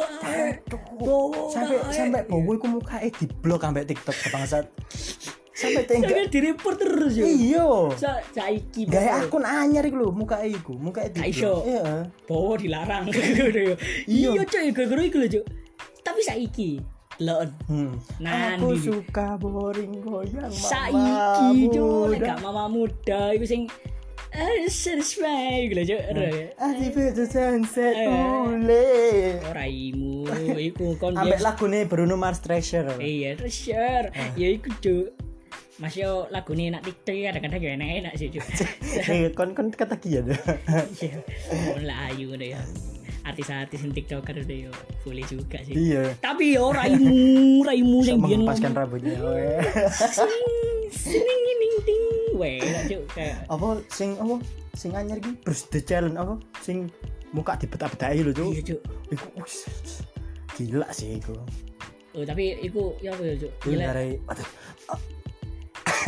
bawa 0.99 1.41
Sampai 1.49 1.77
sampai 1.89 2.21
bawa 2.23 2.51
iku 2.51 2.67
mukae 2.67 3.07
di 3.09 3.25
blok 3.25 3.63
sampai 3.63 3.83
TikTok 3.83 4.15
bangsat. 4.29 4.65
Sampai 5.51 5.83
tengah. 5.83 6.27
di 6.27 6.39
report 6.41 6.75
terus 6.77 7.15
yo 7.15 7.23
Iya. 7.23 7.67
Sa 7.95 8.19
saiki 8.31 8.87
Gaya 8.87 9.23
akun 9.23 9.43
anyar 9.43 9.83
iku 9.83 9.99
lho 9.99 10.11
mukae 10.11 10.51
iku, 10.51 10.75
iso. 11.25 11.63
blok. 11.63 11.63
Iya. 11.65 11.83
bawa 12.27 12.53
dilarang 12.55 13.03
ngono 13.07 13.59
yo 13.67 13.75
Iya. 14.05 14.29
iya 14.35 14.41
cuk 14.41 14.61
gara-gara 14.71 15.01
iku 15.01 15.17
lho 15.17 15.27
cuk 15.31 15.45
tapi 15.99 16.19
saiki 16.21 16.71
lho 17.19 17.35
Hmm. 17.67 17.93
Nanti. 18.17 18.57
Aku 18.57 18.67
suka 18.75 19.35
boring 19.35 19.99
goyang 19.99 20.47
mama 20.47 20.69
saiki 21.51 21.69
muda. 21.69 22.25
gak 22.25 22.39
mama 22.39 22.65
muda 22.65 23.31
iku 23.31 23.43
sing 23.43 23.63
eh 24.29 24.65
satisfy 24.65 25.67
gitu 25.67 25.83
cuk 25.89 26.01
Ati 26.55 26.85
beto 26.89 27.23
sunset 27.25 27.95
Eh. 27.97 28.07
ule. 28.45 28.87
ora 29.43 29.65
imu 29.65 30.23
iku 30.69 30.95
kon 30.95 31.13
Ambek 31.13 31.35
biasa- 31.35 31.45
lagune 31.49 31.79
Bruno 31.83 32.15
Mars 32.15 32.39
Treasure. 32.39 32.95
iya 32.99 33.33
treasure 33.33 34.07
ya 34.33 34.47
iku 34.49 34.69
cuk 34.75 35.07
Mas 35.75 35.95
yo 35.95 36.27
lagu 36.27 36.51
nih 36.51 36.69
nak 36.69 36.83
TikTok 36.83 37.15
ya 37.15 37.31
kadang-kadang 37.31 37.59
ya 37.59 37.71
enak-enak 37.73 38.13
sih 38.15 38.27
cuk 38.29 38.43
Eh 39.11 39.31
kon 39.31 39.51
kon 39.51 39.71
kata 39.71 39.95
kia 39.95 40.19
dah. 40.21 40.35
Iya, 40.93 41.23
lah 41.81 42.11
ayu 42.11 42.29
udah 42.29 42.47
ya 42.49 42.61
artis-artis 43.29 43.79
yang 43.85 43.93
tiktoker 43.93 44.35
udah 44.41 44.57
yo 44.69 44.73
boleh 45.05 45.25
juga 45.29 45.57
sih. 45.61 45.73
Iya. 45.73 46.17
tapi 46.19 46.57
yo 46.57 46.73
raimu 46.73 47.61
raimu 47.63 47.99
yang 48.03 48.19
biar 48.19 48.39
mengempaskan 48.41 48.71
rambutnya. 48.73 49.15
weh. 49.21 49.61
sing 50.89 51.21
ting 51.23 51.75
ting 51.85 52.03
weh. 52.35 52.59
Kayak 53.13 53.45
apa 53.47 53.67
sing 53.93 54.17
apa? 54.17 54.35
Sing 54.73 54.91
anyar 54.95 55.17
iki? 55.19 55.31
Birthday 55.43 55.81
challenge 55.83 56.17
apa? 56.17 56.35
Sing 56.63 56.89
muka 57.35 57.55
dibetak-betaki 57.59 58.25
lho 58.25 58.31
cuk. 58.33 58.49
Iya 58.51 58.61
cuk. 58.73 58.81
Iku 59.13 59.27
gila 60.57 60.87
sih 60.91 61.21
iku. 61.21 61.35
Oh 62.17 62.25
tapi 62.25 62.57
iku 62.65 62.97
ya 62.99 63.13
apa 63.13 63.21
ya 63.23 63.35
cuk? 63.37 63.51
Gila. 63.63 63.83
dari 63.93 64.17
aduh 64.25 64.49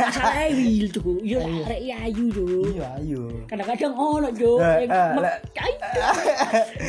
masalah 0.00 0.48
wil 0.54 0.86
cuk 0.88 1.06
yo 1.20 1.38
arek 1.42 1.80
iya 1.82 1.96
ayu 2.08 2.24
cuk 2.32 2.72
iya 2.72 2.88
ayo 3.02 3.22
kadang-kadang 3.50 3.92
ono. 3.92 4.30
Ay, 5.58 5.74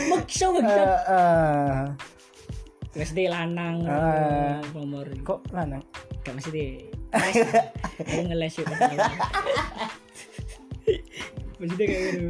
maksa 0.07 0.45
maksa 0.53 0.83
wes 2.93 3.09
deh 3.17 3.25
lanang. 3.25 3.81
Eh. 3.89 4.61
nomor. 4.77 5.09
Kok 5.25 5.49
lanang? 5.49 5.81
Gak 6.21 6.37
mesti 6.37 6.53
deh. 6.53 6.85
Aku 7.09 8.21
ngeles 8.29 8.53
yuk 8.61 8.69
Maksudnya 11.63 11.87
kayak 11.87 12.03
gitu. 12.11 12.27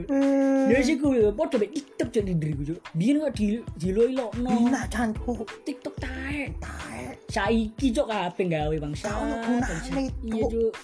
Ya 0.70 0.78
sih 0.86 0.96
gue, 1.02 1.34
podo 1.34 1.58
mek 1.58 1.74
TikTok 1.74 2.10
jadi 2.14 2.32
diriku 2.38 2.62
cuk 2.70 2.80
Biar 2.94 3.16
gak 3.18 3.34
di, 3.34 3.46
di 3.82 3.90
lo 3.90 4.06
ilo 4.06 4.30
no. 4.38 4.50
Bina 4.54 4.86
cancuk 4.94 5.50
TikTok 5.66 5.98
taek. 5.98 6.54
Taek. 6.62 7.14
Saiki 7.34 7.90
cuk 7.90 8.06
kabeh 8.06 8.46
gawe 8.46 8.76
ono 8.78 8.94
gunane, 8.94 9.58
Bangsa. 9.66 9.98
Iya 10.22 10.44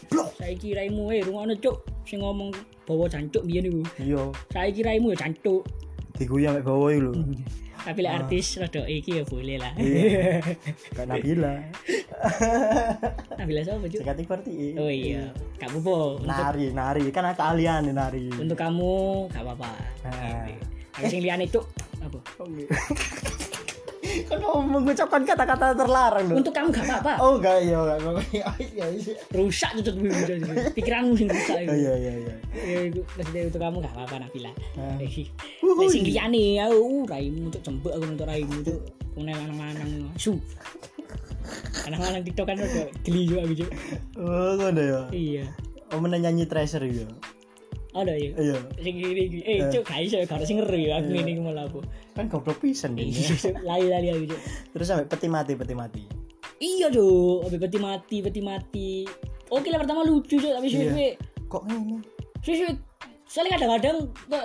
blok. 0.10 0.30
Saiki 0.42 0.74
raimu 0.74 1.14
eh 1.14 1.22
rungono 1.22 1.54
cuk 1.62 1.78
Sing 2.10 2.26
ngomong 2.26 2.50
bawa 2.90 3.06
cancuk 3.06 3.46
biyen 3.46 3.70
iku 3.70 3.86
iya. 4.02 4.24
Saiki 4.50 4.82
raimu 4.82 5.14
ya 5.14 5.30
cancuk 5.30 5.62
diguyang 6.18 6.58
mek 6.58 6.66
bawah 6.66 6.90
iku 6.90 7.02
lho. 7.06 7.14
Tapi 7.86 8.00
lek 8.04 8.12
artis 8.12 8.60
rada 8.60 8.84
iki 8.90 9.22
ya 9.22 9.24
boleh 9.24 9.56
lah. 9.56 9.72
Iya. 9.78 10.42
kayak 10.98 11.08
Nabila 11.08 11.54
Nabila 13.36 13.62
siapa 13.64 13.88
sekati 13.88 14.22
seperti 14.24 14.52
Oh 14.76 14.92
iya, 14.92 15.32
gak 15.56 15.72
apa-apa. 15.72 16.20
Untuk, 16.20 16.28
nari 16.28 16.66
nari 16.72 17.04
kan 17.10 17.32
keahlian 17.32 17.88
nih 17.88 17.96
nari 17.96 18.24
untuk 18.36 18.58
kamu 18.58 18.92
gak 19.32 19.44
apa-apa. 19.44 19.72
Ah. 20.04 20.48
Sing 21.08 21.24
liyane 21.24 21.48
cuk 21.48 21.64
apa? 22.00 22.20
kan 24.20 24.42
kamu 24.42 24.60
mengucapkan 24.66 25.22
kata-kata 25.22 25.78
terlarang 25.78 26.26
loh 26.28 26.38
Untuk 26.42 26.50
kamu 26.50 26.74
gak 26.74 26.82
apa-apa. 26.82 27.14
oh 27.22 27.38
enggak 27.38 27.62
iya 27.62 27.78
enggak 27.78 27.98
enggak 28.02 28.26
iya 28.34 28.48
iya 28.90 29.14
Rusak 29.32 29.72
cuk 29.80 29.96
pikiranmu 30.74 31.14
sing 31.14 31.30
rusak 31.30 31.56
Oh, 31.56 31.62
itu. 31.62 31.76
iya 31.78 31.94
iya 31.96 32.14
iya 32.18 32.34
Ya 32.58 32.80
maksudnya 32.90 33.42
untuk 33.48 33.62
kamu 33.62 33.76
gak 33.80 33.94
apa-apa 33.96 34.16
Nabila. 34.26 34.52
Ah. 34.76 34.98
Lek 35.00 35.88
sing 35.88 36.04
liyane 36.04 36.44
aku 36.60 37.06
raimu 37.06 37.48
cuk 37.48 37.62
cembek 37.64 37.94
aku 37.96 38.04
untuk 38.10 38.28
raimu 38.28 38.56
cuk. 38.60 38.80
Pune 39.14 39.32
lanang-lanang 39.32 39.90
su. 40.18 40.36
Lanang-lanang 41.86 42.24
TikTok 42.24 42.46
kan 42.46 42.58
udah 42.58 42.88
geli 43.02 43.22
juga 43.26 43.40
aku 43.44 43.54
cuk. 43.58 43.70
oh 44.18 44.52
ngono 44.56 44.82
ya 44.82 45.02
Iya. 45.10 45.46
oh 45.90 46.00
mana 46.00 46.18
nyanyi 46.18 46.46
treasure 46.46 46.86
ya 46.86 47.08
Ada 47.90 48.14
ya. 48.14 48.32
iya 48.38 48.58
Sing 48.78 48.96
iki. 48.96 49.42
Eh 49.42 49.66
cuk 49.68 49.84
gak 49.84 50.00
iso 50.02 50.22
gak 50.22 50.46
sing 50.46 50.58
ngeri 50.58 50.88
ya 50.88 51.02
aku 51.02 51.10
ngene 51.10 51.32
iki 51.32 51.42
malah 51.42 51.66
aku. 51.66 51.82
kan 52.14 52.28
goblok 52.28 52.60
pisan 52.60 52.94
Iya, 52.94 53.10
ini. 53.10 53.24
Lali-lali 53.64 54.08
aku 54.12 54.38
terus 54.70 54.86
sampai 54.86 55.06
peti 55.06 55.28
mati 55.28 55.54
peti 55.54 55.74
mati 55.74 56.04
Iya 56.60 56.92
cuk, 56.92 57.48
Abe 57.48 57.56
peti 57.58 57.80
mati, 57.80 58.18
peti 58.20 58.42
mati. 58.44 58.90
Oke 59.48 59.72
lah 59.72 59.80
pertama 59.80 60.04
lucu 60.04 60.36
cuk, 60.36 60.52
tapi 60.52 60.68
Iya. 60.68 60.92
suwe-suwe, 60.92 61.08
kok 61.48 61.64
ini 61.66 61.98
suwe-suwe. 62.44 62.74
Soalnya 63.30 63.56
kadang-kadang 63.56 63.98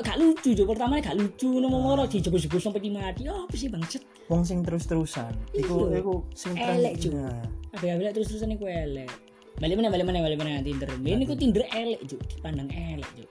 gak 0.04 0.16
lucu 0.20 0.52
cuk, 0.52 0.68
pertama 0.68 1.00
gak 1.00 1.16
lucu 1.16 1.48
nomor 1.56 1.80
Ah. 1.80 1.84
moro 1.86 2.02
dijebus-jebus 2.04 2.60
sampai 2.60 2.78
peti 2.78 2.92
mati. 2.92 3.22
Oh, 3.24 3.48
apa 3.48 3.54
sih 3.56 3.72
bangset? 3.72 4.04
wong 4.24 4.40
sing 4.40 4.60
terus-terusan 4.60 5.32
iku 5.52 5.88
Iya. 5.88 6.00
iku 6.00 6.14
sing 6.32 6.52
Elek. 6.56 6.96
Nah, 7.10 7.44
Apa 7.72 7.84
ya 7.84 8.12
terus-terusan 8.12 8.52
iku 8.52 8.64
elek. 8.64 9.08
Balik 9.56 9.76
mana, 9.76 9.88
balik 9.88 10.04
mana, 10.04 10.18
balik 10.20 10.38
mana 10.38 10.60
Tinder. 10.60 10.88
Ini 10.96 11.24
ku 11.24 11.34
Tinder 11.34 11.64
elek 11.66 12.00
cuk, 12.06 12.20
dipandang 12.30 12.68
elek 12.68 13.08
cuk. 13.14 13.30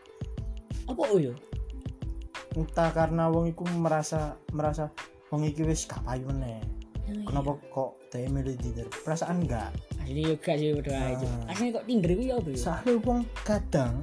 Apa 0.86 1.02
oh 1.08 1.18
yo? 1.18 1.34
entah 2.54 2.94
karena 2.94 3.26
wong 3.28 3.50
iku 3.50 3.66
merasa 3.74 4.38
merasa 4.54 4.94
wong 5.30 5.42
iki 5.44 5.66
wis 5.66 5.86
gak 5.86 6.02
payu 6.04 6.22
meneh 6.24 6.62
Iya. 7.04 7.26
kenapa 7.26 7.58
kok 7.68 7.98
dia 8.08 8.30
milih 8.30 8.54
Tinder 8.56 8.86
perasaan 9.02 9.42
enggak 9.42 9.74
Aslinya 9.98 10.24
juga 10.32 10.54
sih 10.54 10.70
berdua 10.72 10.94
Ah. 10.94 11.18
cuk. 11.18 11.30
Aslinya 11.50 11.72
kok 11.74 11.86
Tinder 11.86 12.12
ku 12.12 12.22
ya 12.22 12.36
apa 12.38 12.48
yo? 12.48 12.56
soalnya 12.56 12.94
wong 13.02 13.20
kadang 13.42 13.94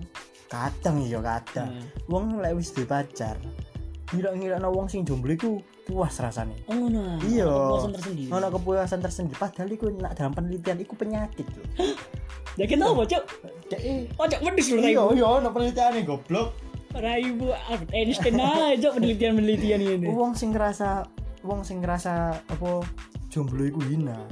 kadang 0.51 0.99
iya 0.99 1.19
kadang 1.19 1.71
Hmm. 1.71 1.87
wong 2.07 2.25
lek 2.37 2.53
wis 2.53 2.71
duwe 2.71 2.85
pacar 2.85 3.39
ngira-ngira 4.11 4.59
wong 4.67 4.91
sing 4.91 5.07
jomblo 5.07 5.31
iku 5.31 5.51
puas 5.87 6.19
rasane 6.19 6.59
Oh 6.67 6.75
ngono. 6.75 6.99
ah. 6.99 7.19
Iya. 7.23 7.47
Kepuasan 7.47 7.93
tersendiri. 7.95 8.29
ono 8.29 8.47
kepuasan 8.51 9.01
tersendiri 9.01 9.37
padahal 9.39 9.71
iku 9.71 9.87
nak 9.93 10.13
dalam 10.15 10.35
penelitian 10.35 10.79
iku 10.79 10.95
penyakit 10.95 11.47
lho 11.49 11.65
Ya 12.59 12.67
kita 12.67 12.83
apa 12.83 13.07
cuk? 13.07 13.23
Dek, 13.71 13.79
eh, 13.81 14.11
Oh 14.19 14.27
cuk 14.27 14.41
pedis 14.43 14.69
lho 14.69 14.83
iya 14.83 15.03
iya 15.15 15.27
ono 15.31 15.49
penelitian 15.49 16.03
goblok 16.03 16.51
Raimu 16.91 17.55
Albert 17.71 17.95
Einstein 17.95 18.35
aja 18.37 18.91
penelitian-penelitian 18.91 19.79
ini. 19.79 20.07
wong 20.11 20.35
sing 20.35 20.51
ngerasa 20.51 21.07
wong 21.47 21.63
sing 21.63 21.79
ngerasa 21.79 22.35
apa 22.37 22.83
jomblo 23.31 23.63
iku 23.63 23.79
hina 23.87 24.27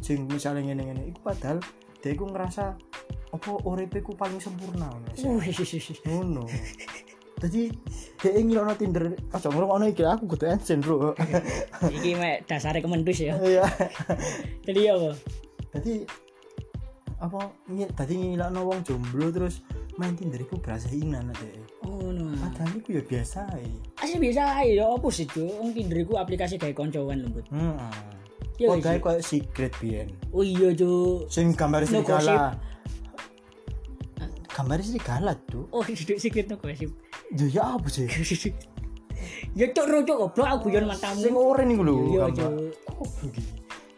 sing 0.00 0.24
misalnya 0.24 0.72
ngene-ngene 0.72 1.04
iku 1.06 1.20
padahal 1.22 1.60
dia 2.00 2.16
iku 2.16 2.24
ngerasa 2.24 2.80
apa 3.28 3.50
uripe 3.62 3.98
iku 3.98 4.12
paling 4.12 4.38
sempurna 4.38 4.88
ngono 4.88 6.44
jadi 7.38 7.70
dia 8.18 8.32
ingin 8.34 8.58
ono 8.58 8.74
Tinder 8.74 9.04
aja 9.28 9.46
ngurung 9.46 9.70
ono 9.72 9.84
iki 9.86 10.02
aku 10.02 10.26
kudu 10.26 10.48
ensen 10.48 10.80
bro 10.80 11.14
iki 11.94 12.14
mek 12.14 12.42
dasare 12.44 12.80
kemendus 12.80 13.20
ya. 13.20 13.38
iya 13.38 13.62
Jadi 14.64 14.80
apa? 14.88 15.10
jadi 15.70 15.94
apa 17.18 17.38
ngi- 17.66 17.92
tadi 17.92 18.14
ngilakno 18.16 18.60
wong 18.64 18.80
jomblo 18.82 19.28
terus 19.28 19.62
main 19.94 20.14
Tinder 20.14 20.38
iku 20.38 20.56
berasa 20.56 20.86
hina 20.88 21.18
nek 21.20 21.34
dek 21.36 21.54
Oh 21.84 22.08
no. 22.08 22.34
padahal 22.36 22.74
iku 22.76 22.90
ya 22.92 23.02
biasa 23.04 23.38
ae 23.52 23.70
Asli 23.96 24.18
biasa 24.20 24.42
ae 24.56 24.74
ya 24.74 24.86
apa 24.88 25.06
sih 25.08 25.26
Cuk? 25.26 25.46
Wong 25.52 25.70
Tinder 25.72 25.98
iku 26.00 26.14
aplikasi 26.16 26.56
kayak 26.56 26.74
koncoan 26.74 27.22
lembut. 27.22 27.46
heeh 27.48 27.90
Ya 28.58 28.66
kok 28.66 28.74
wis. 28.74 28.82
gawe 28.82 28.98
koyo 28.98 29.20
secret 29.20 29.70
biyen 29.78 30.10
Oh 30.30 30.42
iya 30.42 30.70
Cuk. 30.72 31.26
sing 31.28 31.50
gambar 31.52 31.82
serigala 31.84 32.58
gambar 34.58 34.78
serigala 34.80 35.38
tuh 35.44 35.70
Oh 35.70 35.80
duduk 35.80 36.18
secret 36.18 36.46
no 36.46 36.58
gosip. 36.58 36.90
ya 37.30 37.46
ya 37.46 37.62
apa 37.72 37.86
sih 37.86 38.10
Ya 39.52 39.66
cuk 39.68 39.84
ro 39.84 39.98
cuk 40.00 40.18
goblok 40.20 40.48
aku 40.48 40.66
yon 40.68 40.84
matamu. 40.84 41.18
sing 41.20 41.34
oren 41.34 41.68
iku 41.68 41.82
lho 41.84 41.94
Iya 42.08 42.24
gambar 42.28 42.70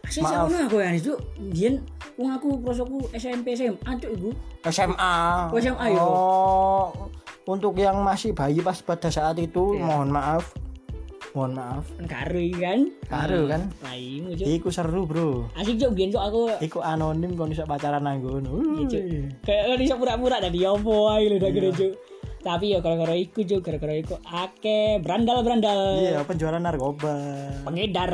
Sing 0.05 0.21
maaf 0.21 0.49
sakmono 0.49 0.57
aku 0.63 0.75
ya 0.79 0.89
Cuk. 0.95 1.19
Biyen 1.49 1.81
wong 2.13 2.29
aku 2.31 2.49
prosoku 2.59 3.09
SMP 3.11 3.53
SMA 3.53 3.91
Cuk 3.97 4.11
iku. 4.11 4.29
SMA 4.63 5.13
Oh, 5.49 5.57
SMA, 5.57 5.85
ya? 5.87 5.97
oh 5.99 6.87
untuk 7.43 7.75
yang 7.75 7.99
masih 7.99 8.31
bayi 8.31 8.61
pas 8.61 8.79
pada 8.79 9.09
saat 9.09 9.35
itu 9.35 9.75
Iya. 9.75 9.83
mohon 9.83 10.09
maaf 10.09 10.53
mohon 11.33 11.57
maaf. 11.57 11.85
Karo 12.05 12.37
iki 12.37 12.57
kan. 12.61 12.79
Karo 13.09 13.49
kan? 13.49 13.73
Raimu 13.81 14.37
Cuk. 14.37 14.45
iku 14.45 14.69
seru 14.69 15.09
bro. 15.09 15.49
Asik 15.57 15.81
biyen 15.93 16.13
Cuk 16.13 16.23
aku 16.23 16.41
iku 16.61 16.79
anonim 16.85 17.33
kon 17.33 17.49
iso 17.49 17.65
pacaran 17.65 18.05
nang 18.05 18.21
ngono. 18.21 18.85
Iya, 18.85 19.33
kayak 19.41 19.63
kan 19.73 19.79
iso 19.81 19.95
pura-pura 19.97 20.37
dari 20.37 20.61
opo 20.63 21.09
ae 21.09 21.27
lho 21.27 21.41
dak 21.41 21.53
Cuk. 21.57 21.93
Tapi 22.43 22.75
ya 22.75 22.83
gara-gara 22.83 23.15
iku 23.17 23.41
Cuk, 23.41 23.61
gara-gara 23.65 23.95
iku 23.97 24.15
akeh. 24.21 25.01
Brandal-brandal. 25.01 25.81
iya 26.05 26.21
penjualan 26.21 26.61
narkoba. 26.61 27.17
Pengedar. 27.65 28.13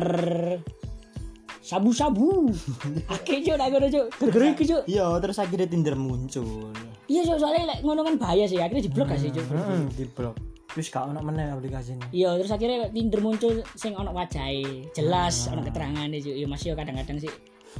Sabu-sabu. 1.59 2.49
Akeh 3.13 3.45
cuk 3.45 3.53
nak 3.59 3.69
ngono 3.69 3.87
cuk. 3.93 4.05
Gara-gara 4.15 4.45
iku 4.55 4.63
cuk. 4.65 4.81
iya 4.89 5.05
terus 5.21 5.37
akhirnya 5.37 5.67
Tinder 5.69 5.93
muncul. 5.99 6.71
Iya 7.05 7.21
cuk 7.29 7.37
soalnya 7.37 7.75
like, 7.75 7.83
ngono 7.83 8.01
kan 8.01 8.15
bahaya 8.15 8.47
sih. 8.47 8.57
Akhirnya 8.57 8.89
diblok 8.89 9.11
gak 9.11 9.19
sih 9.21 9.29
cuk? 9.29 9.45
Heeh 9.53 9.81
di 9.93 10.05
blok 10.07 10.48
terus 10.69 10.87
gak 10.93 11.09
ono 11.09 11.19
meneh 11.25 11.49
aplikasi 11.49 11.97
ini 11.97 12.05
iya 12.13 12.29
terus 12.37 12.53
akhirnya 12.53 12.89
Tinder 12.93 13.21
muncul 13.25 13.65
sing 13.73 13.97
ono 13.97 14.13
wajahe 14.13 14.89
jelas 14.93 15.49
ono 15.49 15.61
keterangane 15.65 16.19
cuk. 16.21 16.35
Iya 16.35 16.47
masih 16.47 16.65
yo 16.71 16.75
kadang-kadang 16.75 17.19
sih. 17.21 17.31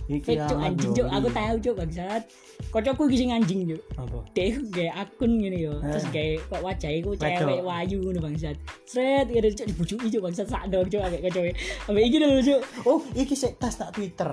Iki 0.10 0.38
cuk 0.38 0.60
anjing 0.62 0.92
cuk. 0.94 1.08
Aku 1.10 1.28
iya. 1.30 1.38
tahu 1.38 1.56
cuk 1.60 1.76
bangsat. 1.82 2.22
Kocokku 2.70 3.04
iki 3.10 3.18
sing 3.26 3.30
anjing 3.34 3.60
cuk. 3.66 3.82
Apa? 3.98 4.20
Iku 4.38 4.62
gawe 4.70 4.92
akun 5.02 5.32
gini 5.42 5.58
yo. 5.66 5.74
Terus 5.82 6.06
gawe 6.14 6.32
kok 6.46 6.62
wajahe 6.62 6.96
iku 7.02 7.10
cewek 7.18 7.62
wayu 7.66 7.98
ngono 8.02 8.20
bangsat. 8.22 8.56
Sret 8.86 9.28
gitu 9.30 9.48
cuk 9.64 9.68
dibujuki 9.74 10.08
cuk 10.14 10.22
bangsat. 10.30 10.48
Sak 10.50 10.64
dong 10.70 10.88
cuk 10.88 11.02
ambek 11.02 11.22
kocoke 11.30 11.52
ambek 11.90 12.04
iki 12.06 12.18
lho 12.22 12.28
cuk. 12.42 12.62
Oh 12.86 13.02
iki 13.18 13.36
sik 13.36 13.58
tas 13.58 13.76
nak 13.82 13.92
Twitter. 13.94 14.30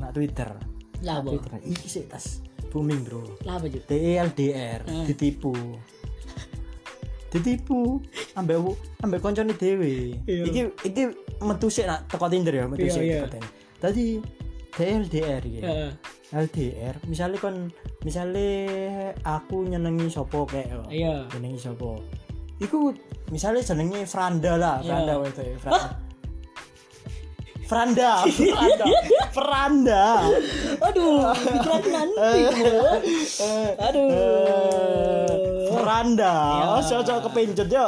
Nak 0.00 0.12
Twitter. 0.12 0.48
Lah 1.02 1.18
apa? 1.20 1.28
Twitter. 1.34 1.52
Iki 1.66 1.88
sik 1.88 2.06
tas 2.12 2.44
booming 2.68 3.00
bro. 3.04 3.24
Lah 3.48 3.60
apa 3.60 3.66
cuk? 3.68 3.84
TLDR 3.88 4.80
Hmm. 4.88 5.04
ditipu 5.08 5.52
ditipu 7.32 7.96
ambek 8.34 8.60
ambek 9.00 9.18
koncone 9.18 9.52
dhewe 9.52 10.20
Iya. 10.22 10.44
iki 10.44 10.60
iki 10.84 11.02
metu 11.40 11.66
sik 11.66 11.88
nak 11.88 12.04
teko 12.06 12.28
Tinder 12.28 12.52
ya 12.52 12.64
metu 12.68 12.84
Iya, 12.84 12.92
sik 12.92 13.02
teko 13.02 13.28
Tinder. 13.32 13.50
tadi 13.80 14.06
iki 14.72 15.58
Heeh. 15.58 15.90
LDR 16.32 16.96
misalnya 17.04 17.36
kon 17.36 17.68
misalnya 18.04 18.48
aku 19.20 19.64
nyenengi 19.64 20.08
sopo 20.08 20.44
kayak 20.44 20.68
yo. 20.70 20.80
iya 20.88 21.14
jenengi 21.28 21.56
sopo 21.56 22.00
iku 22.56 22.88
misalnya 23.28 23.60
jenenge 23.62 24.04
Franda 24.04 24.56
lah 24.56 24.76
Iya. 24.80 24.88
Franda 24.88 25.12
wae 25.18 25.28
itu 25.28 25.42
Franda 25.58 25.88
Franda 27.68 28.12
Franda 28.52 28.84
Franda 29.32 30.04
Aduh, 30.82 31.32
pikiran 31.32 31.82
nanti. 31.86 32.40
Aduh. 33.88 35.51
Franda. 35.74 36.32
Iya. 36.32 36.66
ojo 36.76 36.94
ojo 37.00 37.12
kepencet 37.24 37.68
ya. 37.68 37.82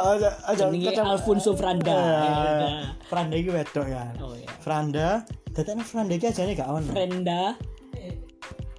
Jenenge 0.57 0.91
Alfonso 1.01 1.51
Franda. 1.53 1.93
Eh, 1.93 2.05
Ya, 2.25 2.91
Franda 3.05 3.35
iki 3.37 3.49
wedok 3.53 3.85
ya. 3.85 4.03
Oh 4.17 4.33
ya. 4.33 4.49
Franda. 4.59 5.07
Datane 5.53 5.83
Franda 5.83 6.13
iki 6.13 6.25
ajane 6.27 6.51
gak 6.53 6.67
ono. 6.67 6.89
Frenda. 6.89 7.53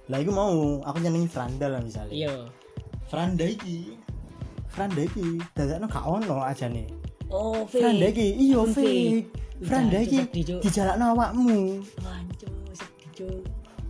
lah 0.07 0.19
iku 0.23 0.31
mau. 0.31 0.79
Aku 0.87 1.03
nyenengi 1.03 1.27
Franda 1.27 1.67
lah 1.67 1.83
misalnya 1.83 2.15
Iya. 2.15 2.33
Franda 3.07 3.43
iki. 3.43 3.95
Franda 4.71 5.01
iki 5.03 5.39
dadakno 5.51 5.87
gak 5.87 6.05
ono 6.05 6.43
ajane 6.43 6.87
Oh, 7.27 7.67
fake. 7.67 7.83
Franda 7.83 8.05
iki. 8.07 8.27
Iya 8.39 8.61
fake. 8.71 9.27
Franda 9.67 9.97
iki 9.99 10.19
dijalakno 10.63 11.11
awakmu. 11.11 11.83
Wancuk, 11.99 12.53
sedih, 12.71 13.09
Cuk. 13.11 13.41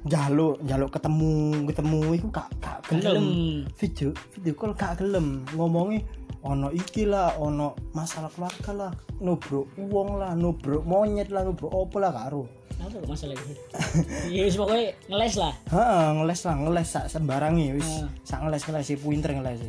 Jaluk 0.08 0.56
jaluk 0.64 0.90
ketemu 0.90 1.32
ketemu 1.68 2.00
iku 2.16 2.28
gak 2.32 2.48
gak 2.64 2.78
Gak 2.88 3.04
gelem 3.04 3.28
video 3.76 4.10
video 4.36 4.54
call 4.56 4.74
gak 4.74 5.04
gelem 5.04 5.44
ngomongi 5.54 6.02
ono 6.48 6.72
iki 6.72 7.04
lah 7.04 7.36
ono 7.38 7.76
masalah 7.92 8.32
keluarga 8.32 8.72
lah 8.72 8.92
nubruk 9.20 9.68
uang 9.76 10.20
lah 10.22 10.32
nubruk 10.34 10.88
monyet 10.88 11.28
lah 11.28 11.44
nubruk 11.44 11.70
opo 11.70 12.00
lah 12.00 12.16
karo 12.16 12.48
Apa 12.78 12.94
kok 12.94 13.10
masalah 13.10 13.34
itu? 13.34 13.58
Ya 14.38 14.46
wis 14.46 14.54
pokoknya 14.54 14.94
ngeles 15.10 15.34
lah. 15.42 15.50
Heeh, 15.74 16.06
ngeles 16.14 16.42
lah, 16.46 16.56
ngeles 16.62 16.88
sak 16.94 17.06
sembarangi 17.10 17.74
wis. 17.74 17.90
Ah. 18.06 18.10
Sak 18.22 18.40
ngeles 18.46 18.64
ngeles 18.70 18.86
si 18.86 18.96
pinter 19.02 19.34
ngeles. 19.34 19.66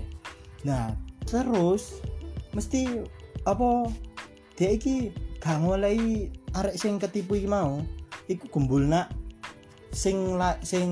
Nah, 0.69 0.93
terus 1.25 2.05
mesti 2.53 3.01
apa 3.49 3.89
dia 4.61 4.77
iki 4.77 5.09
gak 5.41 5.65
ngolehi 5.65 6.29
arek 6.53 6.77
sing 6.77 7.01
ketipu 7.01 7.41
iki 7.41 7.49
mau 7.49 7.81
iku 8.29 8.45
gumbulna 8.53 9.09
sing 9.93 10.37
la, 10.37 10.55
sing 10.61 10.89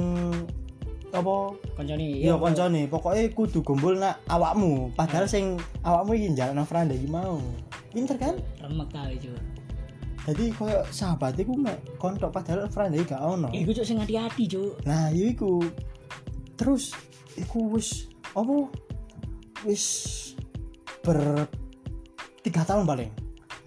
apa 1.14 1.54
Koncone. 1.78 2.20
iya 2.20 2.34
koncone 2.36 2.90
pokoknya 2.90 3.30
kudu 3.32 3.62
gumbulna 3.64 4.20
awakmu 4.28 4.92
padahal 4.92 5.24
sing 5.24 5.56
awakmu 5.80 6.12
iki 6.12 6.34
njalukno 6.34 6.66
friend 6.66 6.92
iki 6.92 7.08
mau 7.08 7.40
pinter 7.94 8.18
kan 8.20 8.34
Remek 8.60 8.88
kali, 8.92 9.16
Cuk. 9.16 9.38
jadi 10.26 10.44
koyo 10.58 10.80
sahabat 10.90 11.38
iku 11.38 11.54
mek 11.56 11.78
kontok 11.96 12.34
padahal 12.34 12.68
iki 12.92 13.06
gak 13.06 13.22
ono 13.22 13.48
Iku 13.48 13.70
cuk 13.72 13.86
sing 13.86 13.96
hati-hati, 14.02 14.44
Cuk. 14.50 14.82
Nah, 14.84 15.08
ya 15.14 15.30
iku. 15.30 15.62
Terus 16.58 16.92
iku 17.38 17.70
wis 17.78 18.10
apa? 18.34 18.66
Wis 19.62 19.84
ber 21.00 21.46
tiga 22.42 22.66
tahun 22.66 22.84
paling. 22.84 23.12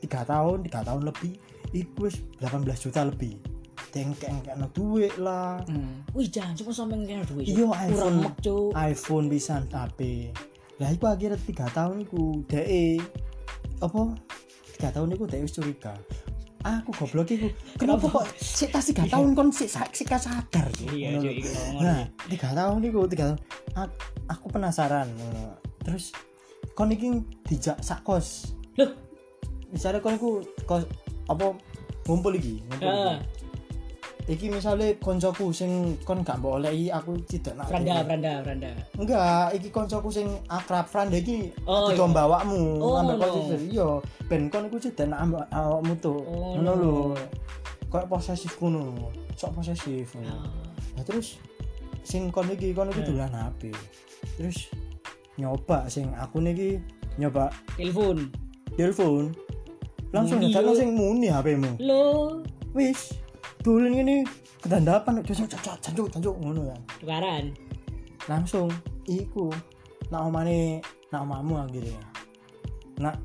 Tiga 0.03 0.27
tahun, 0.27 0.67
tiga 0.67 0.83
tahun 0.83 1.07
lebih. 1.07 1.33
Iku 1.71 2.11
wis 2.11 2.19
18 2.43 2.65
juta 2.75 3.07
lebih. 3.07 3.39
Tengkeng-kengno 3.89 4.67
duit 4.71 5.13
lah. 5.17 5.61
Hmm. 5.65 6.05
Wih, 6.13 6.29
jangan 6.29 6.53
cuma 6.53 6.71
sampe 6.71 6.95
duwe. 6.97 7.41
Cuk. 7.41 7.45
Iya, 7.45 7.67
iPhone. 7.89 8.17
iPhone 8.77 9.25
bisa 9.27 9.65
HP. 9.65 10.29
Lah 10.79 10.89
iku 10.95 11.05
akhirnya 11.11 11.35
tiga 11.43 11.67
tahun 11.75 12.07
iku 12.07 12.45
DE 12.47 13.03
apa? 13.83 14.01
Tiga 14.77 14.89
tahun 14.95 15.11
iku 15.17 15.23
DE 15.27 15.43
wis 15.43 15.51
curiga. 15.51 15.93
Aku 16.59 16.91
goblok 16.91 17.31
iku. 17.31 17.47
Kenapa 17.79 18.05
kok 18.07 18.25
sik 18.35 18.71
tas 18.71 18.87
tiga 18.87 19.07
tahun 19.07 19.31
kon 19.31 19.51
sik 19.51 19.71
sik 19.71 20.11
sadar? 20.11 20.67
Iya. 20.91 21.19
Nah, 21.79 22.03
tiga 22.27 22.51
tahun 22.51 22.83
iku, 22.83 23.07
tiga 23.07 23.31
tahun. 23.31 23.39
Aku 24.27 24.51
penasaran. 24.51 25.07
Terus 25.83 26.15
kon 26.75 26.91
iki 26.91 27.23
dijak 27.47 27.79
sak 27.83 28.03
kos. 28.03 28.55
Loh, 28.79 28.91
Misalnya 29.71 29.99
kon 30.03 30.15
iku 30.15 30.43
kos 30.63 30.83
apa 31.31 31.55
ngumpul 32.07 32.33
iki, 32.35 32.63
ngumpul. 32.71 33.19
Iki. 34.29 34.45
Misalnya 34.51 34.93
koncoku 34.95 35.49
sing 35.49 35.71
kon 36.05 36.21
gak 36.21 36.37
mbok 36.37 36.61
olehi 36.61 36.87
aku 36.87 37.17
tidak 37.25 37.57
nak. 37.57 37.65
Franda, 37.65 38.05
Franda, 38.05 38.33
Franda. 38.45 38.69
Enggak, 38.93 39.47
iki 39.53 39.69
koncoku 39.69 40.09
sing 40.09 40.29
akrab 40.45 40.85
Franda 40.85 41.17
iki 41.17 41.49
Oh, 41.65 41.89
iya. 41.89 42.05
mbawakmu 42.05 42.77
Oh, 42.77 42.93
ambek 42.95 43.17
posisi. 43.19 43.73
Iya, 43.73 43.97
ben 44.25 44.47
kon 44.47 44.69
iku 44.69 44.77
tidak 44.77 45.09
nak 45.09 45.19
ambek 45.23 45.45
awakmu 45.49 45.93
tuh. 45.97 46.19
Oh, 46.21 46.53
Ngono 46.55 46.71
no. 46.71 46.73
lho. 46.77 46.95
Kayak 47.89 48.05
posesif 48.05 48.53
ngono. 48.55 49.09
Sok 49.33 49.51
posesif. 49.55 50.13
Oh. 50.13 50.45
Nah 50.93 51.03
terus 51.03 51.41
sing 52.01 52.29
kon 52.29 52.45
iki 52.47 52.69
kon 52.69 52.87
iki 52.87 53.01
Hmm. 53.01 53.09
dolan 53.09 53.33
HP. 53.33 53.73
Terus 54.37 54.69
nyoba 55.35 55.87
sing 55.87 56.11
aku 56.13 56.37
niki 56.37 56.77
nyoba 57.15 57.49
Telepon. 57.73 58.29
telepon. 58.75 59.33
Langsung 60.09 60.37
yo. 60.41 60.73
sing 60.73 60.93
muni 60.93 61.27
HP-mu. 61.27 61.77
Lo 61.79 62.01
Wis, 62.69 63.17
dolen 63.59 63.91
ngene 63.95 64.15
kedandapan 64.63 65.19
cocok 65.23 65.47
cocok 65.51 65.75
cancuk 65.83 66.07
cancuk 66.11 66.35
ngono 66.39 66.61
kan. 66.71 66.81
tukaran. 66.99 67.45
Langsung 68.27 68.69
iku 69.07 69.51
nak 70.11 70.27
omane 70.27 70.79
nak 71.11 71.23
omamu 71.27 71.63
akhirnya. 71.63 72.01
Nak 72.99 73.15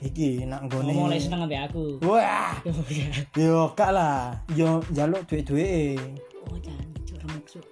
iki 0.00 0.44
nak 0.48 0.66
nggone. 0.68 0.92
Mulai 0.94 1.20
seneng 1.20 1.46
ambek 1.46 1.70
aku. 1.70 2.00
Wah, 2.04 2.56
yo 3.38 3.72
kak 3.76 3.90
lah. 3.92 4.40
Yo 4.56 4.80
njaluk 4.92 5.24
duit-duit. 5.28 6.00
Oh, 6.48 6.56
jangan 6.58 6.86
cuk. 7.46 7.71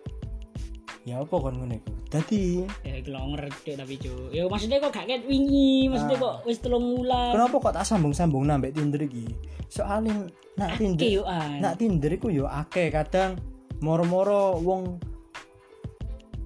Ya 1.02 1.16
apa 1.16 1.32
kon 1.32 1.56
ngene 1.56 1.80
iku. 1.80 1.90
Dadi 2.08 2.60
Ya 2.82 2.94
iku 2.94 3.08
lo 3.10 3.32
ngerti 3.32 3.72
tapi 3.72 3.94
cuk. 3.96 4.28
Ya 4.30 4.44
maksudnya 4.44 4.76
kok 4.78 4.92
gak 4.92 5.06
ket 5.06 5.22
wingi, 5.24 5.88
maksudnya 5.88 6.16
Ah. 6.16 6.22
kok 6.22 6.34
wis 6.44 6.58
telung 6.58 6.86
wulan. 6.92 7.32
Kenapa 7.32 7.56
kok 7.56 7.72
tak 7.72 7.84
sambung-sambung 7.84 8.44
nambah 8.44 8.68
Tinder 8.68 9.00
iki? 9.00 9.26
Soalnya 9.66 10.28
nak 10.54 10.76
Tinder, 10.76 11.24
an. 11.24 11.56
nak 11.58 11.74
Tinder 11.76 12.10
iku 12.10 12.28
yo 12.28 12.44
akeh 12.44 12.90
kadang 12.90 13.40
moro-moro 13.80 14.60
wong 14.60 15.00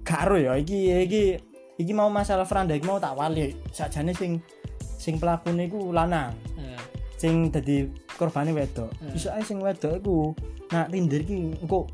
karo 0.02 0.36
ya 0.36 0.54
iki 0.54 0.92
iki 1.00 1.22
iki 1.74 1.92
mau 1.92 2.06
masalah 2.06 2.44
Franda 2.44 2.72
iki 2.72 2.84
mau 2.84 3.00
tak 3.00 3.16
wali 3.16 3.50
sakjane 3.70 4.12
sing 4.12 4.38
sing 4.94 5.16
pelakune 5.16 5.66
iku 5.66 5.90
lanang 5.90 6.30
Eh, 6.54 6.78
sing 7.16 7.48
dadi 7.48 7.88
korbane 8.14 8.52
wedok 8.52 8.92
Hmm. 8.94 9.10
iso 9.12 9.28
ae 9.28 9.42
sing 9.42 9.58
wedok 9.58 9.98
iku 9.98 10.30
nak 10.70 10.92
Tinder 10.92 11.18
iki 11.18 11.34
engko 11.56 11.88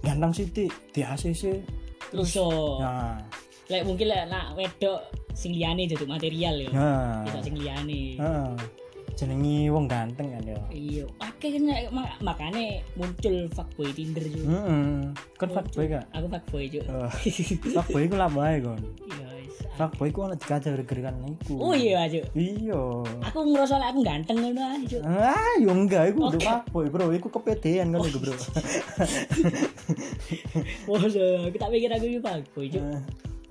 ganteng 0.00 0.30
sithik 0.30 0.70
di 0.92 1.00
ACC 1.02 1.42
terus 2.10 2.28
so 2.34 2.78
nah 2.82 3.16
lek 3.70 3.86
mungkin 3.86 4.10
lek 4.10 4.26
nak 4.26 4.58
wedok 4.58 5.00
sing 5.30 5.54
liyane 5.54 5.86
duduk 5.86 6.10
material 6.10 6.58
ya. 6.58 6.70
Nah 6.74 7.22
Tidak 7.24 7.42
sing 7.46 7.54
liyane. 7.54 8.02
Heeh 8.18 8.50
jenenge 9.20 9.68
wong 9.68 9.84
ganteng 9.84 10.32
kan 10.32 10.42
ya 10.48 10.56
iya. 10.72 11.04
Akhirnya 11.20 11.92
mak 11.92 12.16
makanya 12.24 12.80
muncul 12.96 13.52
fuckboy 13.52 13.92
Tinder 13.92 14.24
juga 14.24 14.48
heeh 14.48 15.12
kan 15.36 15.48
fuckboy 15.52 15.84
gak? 15.92 16.04
Aku 16.16 16.26
fuckboy 16.32 16.64
juga 16.72 16.88
Oh. 16.88 17.10
fuckboy 17.76 18.08
iku 18.08 18.16
lah 18.16 18.32
bae 18.32 18.64
kon 18.64 18.80
iya. 18.80 19.28
Fuckboy 19.78 20.08
iku 20.10 20.28
ana 20.28 20.36
dikajar 20.36 20.76
gara-gara 20.82 21.16
iku 21.30 21.54
oh 21.58 21.74
iya 21.74 22.04
aja 22.04 22.20
iya 22.36 22.80
aku 23.22 23.38
ngerasa 23.48 23.80
lek 23.80 23.88
aku 23.90 24.00
ganteng 24.04 24.38
ngono 24.38 24.60
aja 24.60 24.90
Cuk. 24.90 25.02
Ah, 25.06 25.54
yo 25.62 25.70
enggak, 25.70 26.10
iku 26.10 26.20
Oke. 26.26 26.42
fuckboy, 26.42 26.86
bro. 26.90 27.06
Iku 27.14 27.28
kepedean 27.30 27.94
kan 27.94 28.02
iku, 28.02 28.18
bro. 28.18 28.34
Wah, 30.90 31.00
aku 31.46 31.56
tak 31.56 31.70
pikir 31.70 31.90
aku 31.94 32.04
iki 32.10 32.18
fuckboy 32.18 32.66
Cuk. 32.66 32.84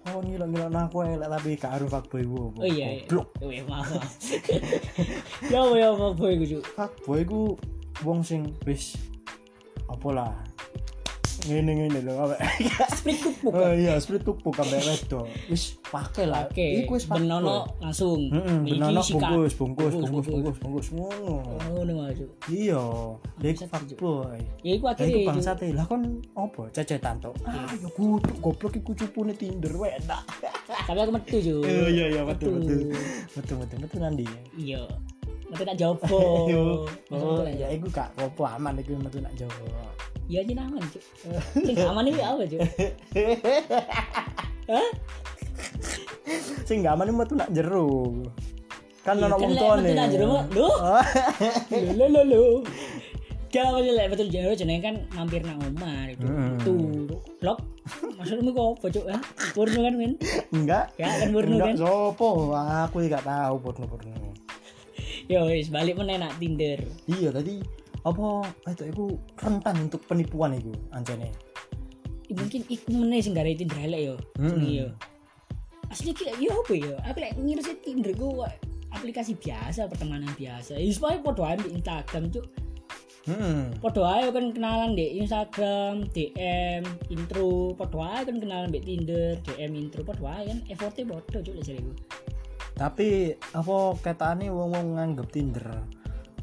Oh, 0.10 0.20
ngira-ngira 0.26 0.68
aku 0.74 1.06
elek 1.06 1.30
tapi 1.30 1.50
gak 1.56 1.74
aru 1.80 1.86
fuckboy 1.88 2.24
ku. 2.26 2.50
oh 2.56 2.68
iya 2.68 3.06
iya 3.06 3.64
maaf 3.68 3.88
maaf. 3.94 4.14
ya 5.54 5.60
apa 5.64 5.76
ya 5.80 5.90
fuckboy 5.96 6.34
ku 6.40 6.46
Cuk. 6.58 6.64
Fuckboy 6.76 7.22
ku 7.24 7.42
wong 8.04 8.20
sing 8.20 8.52
wis 8.68 9.00
apa 9.88 10.08
lah. 10.12 10.34
Ngene-ngene 11.40 12.00
lho, 12.02 12.14
apa. 12.20 12.36
split 12.98 13.16
kupuk 13.18 13.52
Oh 13.52 13.72
iya, 13.72 13.96
split 13.96 14.22
tuku 14.22 14.50
kabeh 14.50 14.76
wedok. 14.78 15.24
Wis 15.48 15.80
pake 15.82 16.24
lah. 16.24 16.44
oke 16.46 16.60
Iku 16.84 16.92
wis 16.94 17.06
benono 17.06 17.64
langsung 17.80 18.28
Heeh, 18.28 18.58
benono 18.66 19.00
bungkus, 19.00 19.54
bungkus, 19.56 19.94
bungkus, 19.94 20.26
bungkus. 20.28 20.58
bungkus, 20.60 20.88
ngono. 20.92 21.36
oh 21.40 21.72
ngono 21.72 22.04
aja 22.04 22.26
Iya, 22.46 22.82
Bangsat, 23.38 23.72
fuckboy. 23.72 24.40
ya 24.62 24.72
iku 24.74 24.86
Lah 24.86 24.94
akhirnya 24.94 25.10
iku 25.10 25.20
Cuk. 25.22 25.30
bangsat 25.32 25.58
e. 25.62 25.68
Lah 25.72 25.86
kon 25.86 26.02
opo 26.34 26.62
cecetan 26.70 27.16
tok. 27.18 27.34
Ah, 27.44 27.72
ya 27.72 27.88
kudu 27.90 28.32
goblok 28.40 28.76
iku 28.76 28.92
cupune 28.94 29.32
Tinder 29.32 29.72
wae 29.74 29.96
tapi 30.00 31.00
aku 31.00 31.12
metu 31.12 31.38
Cuk. 31.40 31.64
Iya 31.64 31.86
iya 31.88 32.06
iya 32.10 32.22
betul 32.24 32.58
Metu. 32.58 32.68
betul. 32.68 33.00
Betul 33.34 33.56
betul 33.64 33.78
betul 33.80 34.00
nanti. 34.02 34.26
iya 34.56 34.84
metu 35.50 35.64
tak 35.66 35.78
jopo 35.78 36.18
Masa 37.10 37.26
Oh, 37.26 37.42
metu 37.42 37.44
tak 37.44 37.56
ya 37.58 37.68
iku 37.74 37.88
gak 37.90 38.10
opo 38.18 38.42
aman 38.46 38.74
iku 38.78 38.94
metu 38.96 39.18
nak 39.20 39.34
Jawa. 39.34 39.82
Ya 40.30 40.46
aja 40.46 40.54
aman 40.62 40.82
cuk. 40.86 41.04
Sing 41.66 41.76
aman 41.82 42.06
iki 42.06 42.22
apa 42.22 42.44
cuk? 42.46 42.62
Hah? 44.70 44.90
Sing 46.64 46.86
gak 46.86 46.94
aman 46.94 47.10
metu 47.12 47.34
nak 47.34 47.50
jero. 47.50 48.14
Kan 49.02 49.18
Iya, 49.18 49.26
ono 49.26 49.36
kan 49.36 49.42
wong 49.42 49.54
tuane. 49.58 49.82
metu 49.82 49.94
nak 49.98 50.10
jero. 50.14 50.30
Oh, 50.30 51.02
Lho 51.98 52.06
lho 52.06 52.22
lho. 52.30 52.44
Kalau 53.50 53.82
masih 53.82 53.98
lek 53.98 54.14
betul 54.14 54.30
jero 54.30 54.54
jenenge 54.54 54.86
kan 54.86 54.96
mampir 55.18 55.42
nang 55.42 55.58
omah 55.58 56.14
itu. 56.14 56.22
Hmm. 56.22 56.62
Tuh, 56.62 57.10
blok. 57.42 57.58
Maksudmu 58.22 58.54
kok 58.54 58.66
apa 58.78 58.86
cuk? 58.94 59.06
Hah? 59.10 59.22
Purno 59.58 59.80
kan 59.82 59.94
men? 59.98 60.14
Enggak. 60.54 60.94
Ya 61.02 61.10
kan 61.10 61.34
purno 61.34 61.58
kan? 61.58 61.74
Enggak 61.74 61.82
sopo. 61.82 62.54
Aku 62.54 63.02
gak 63.10 63.26
tahu 63.26 63.56
porno-porno. 63.58 64.29
Yo 65.30 65.46
wis 65.46 65.70
balik 65.70 65.94
meneh 65.94 66.18
nak 66.18 66.42
Tinder. 66.42 66.82
Iya 67.06 67.30
tadi 67.30 67.62
apa 68.02 68.50
itu 68.66 68.84
iku 68.90 69.06
rentan 69.38 69.86
untuk 69.86 70.02
penipuan 70.10 70.58
iku 70.58 70.74
ancene. 70.90 71.30
Ih, 72.26 72.34
Mungkin 72.34 72.66
iku 72.66 72.90
meneh 72.98 73.22
sing 73.22 73.38
gare 73.38 73.54
Tinder 73.54 73.78
elek 73.78 74.02
yo. 74.10 74.16
Hmm. 74.42 74.58
Yo. 74.66 74.90
Asli 75.94 76.18
ki 76.18 76.34
yo 76.42 76.66
apa 76.66 76.74
yo? 76.74 76.98
Aku 77.06 77.22
lek 77.22 77.38
ngira 77.38 77.62
sih 77.62 77.78
Tinder 77.78 78.18
ku 78.18 78.42
aplikasi 78.90 79.38
biasa, 79.38 79.86
pertemanan 79.86 80.34
biasa. 80.34 80.82
Ya 80.82 80.90
supaya 80.90 81.22
podo 81.22 81.46
ae 81.46 81.62
di 81.62 81.78
Instagram 81.78 82.34
cuk. 82.34 82.46
Heeh. 83.30 83.70
Podo 83.78 84.02
ae 84.10 84.34
kan 84.34 84.50
kenalan 84.50 84.98
di 84.98 85.22
Instagram, 85.22 86.10
DM, 86.10 86.82
intro, 87.14 87.78
podo 87.78 88.02
ae 88.02 88.26
kan 88.26 88.42
kenalan 88.42 88.74
di 88.74 88.82
Tinder, 88.82 89.38
DM, 89.46 89.78
intro, 89.78 90.02
podo 90.02 90.26
ae 90.26 90.50
kan 90.50 90.58
effortnya 90.74 91.06
podo 91.06 91.38
cuk 91.38 91.54
lek 91.54 91.66
jariku. 91.70 91.94
Tapi 92.80 93.36
apa 93.36 93.76
ketane 94.00 94.48
wong-wong 94.48 94.96
nganggep 94.96 95.28
Tinder 95.36 95.68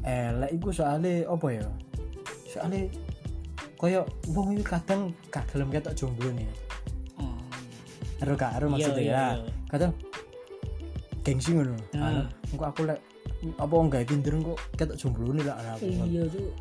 elek 0.05 0.53
iku 0.53 0.69
soalnya 0.69 1.25
apa 1.25 1.47
ya? 1.49 1.65
Soalnya 2.45 2.85
koyo 3.75 4.05
wong 4.29 4.53
iki 4.53 4.61
kadang 4.61 5.17
gak 5.33 5.49
gelem 5.49 5.73
ketok 5.73 5.97
jomblo 5.97 6.29
nih. 6.29 6.45
Oh. 7.17 7.41
Ero 8.21 8.37
gak 8.37 8.53
ero 8.61 8.69
Iya, 8.69 8.73
maksudnya 8.77 9.01
iya, 9.01 9.13
ya. 9.13 9.27
iya. 9.33 9.51
Kadang 9.65 9.91
gengsi 11.25 11.49
ngono. 11.57 11.75
Anu, 11.97 12.23
engko 12.53 12.63
aku 12.69 12.81
lek 12.85 13.01
apa 13.57 13.73
enggak 13.77 14.05
Tinder 14.05 14.33
kok 14.41 14.59
ketok 14.77 14.97
jomblo 15.01 15.33
nih 15.33 15.43
lah 15.43 15.57
aku. 15.73 15.89
Iya 15.89 16.23
cuk. 16.29 16.53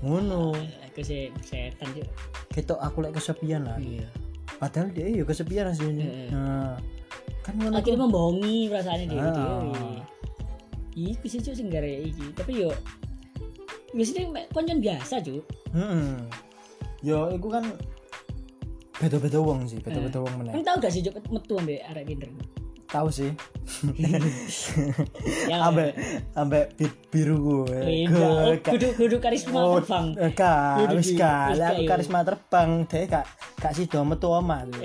Ngono. 0.00 0.56
Aku 0.88 1.00
sih 1.04 1.28
setan 1.44 1.92
cuk. 1.92 2.08
Ketok 2.56 2.80
aku 2.80 3.04
lek 3.04 3.12
kesepian 3.14 3.68
lah. 3.68 3.76
Iya. 3.76 4.08
Padahal 4.58 4.90
dia 4.90 5.06
ya 5.12 5.22
kesepian 5.22 5.70
aslinya. 5.70 6.08
Heeh. 6.08 6.28
Nah, 6.34 6.74
kan 7.48 7.54
ngono. 7.56 7.74
Akhirnya 7.80 8.04
membohongi 8.04 8.68
perasaannya 8.68 9.06
dia 9.08 9.20
Ah. 9.24 9.32
dewe. 9.32 9.88
Iku 10.92 11.24
sih 11.24 11.40
cuk 11.40 11.56
sing 11.56 11.72
gare 11.72 12.04
iki. 12.04 12.36
Tapi 12.36 12.52
yo 12.60 12.70
biasanya 13.96 14.44
koncon 14.52 14.78
biasa 14.84 15.24
cuk. 15.24 15.40
Heeh. 15.72 16.20
Yo 17.00 17.32
iku 17.32 17.48
kan 17.48 17.64
beda-beda 19.00 19.38
wong 19.40 19.64
sih, 19.64 19.80
beda-beda 19.80 20.20
wong 20.20 20.34
meneh. 20.44 20.52
Kan 20.58 20.62
tau 20.66 20.76
gak 20.76 20.92
sih 20.92 21.00
cuk 21.00 21.16
metu 21.32 21.56
ambek 21.56 21.80
arek 21.88 22.04
Tinder. 22.04 22.28
Tahu 22.88 23.08
sih. 23.08 23.30
Ya. 25.44 25.68
Ambek 25.68 25.92
ambek 26.32 26.72
bit 26.76 26.92
biru 27.12 27.36
gue. 27.36 28.08
Iya, 28.08 28.56
kudu 28.60 28.96
kudu 28.96 29.16
karisma 29.20 29.60
Oh, 29.60 29.76
terbang. 29.76 30.16
eh, 30.16 30.32
Kudu 30.32 30.94
wis 30.96 31.12
gak, 31.12 31.52
aku 31.52 31.84
iya. 31.84 31.88
karisma 31.88 32.24
terbang, 32.24 32.84
deh 32.84 33.04
gak 33.04 33.24
gak 33.60 33.72
sido 33.72 34.00
metu 34.04 34.28
omah. 34.28 34.64
tuh. 34.64 34.80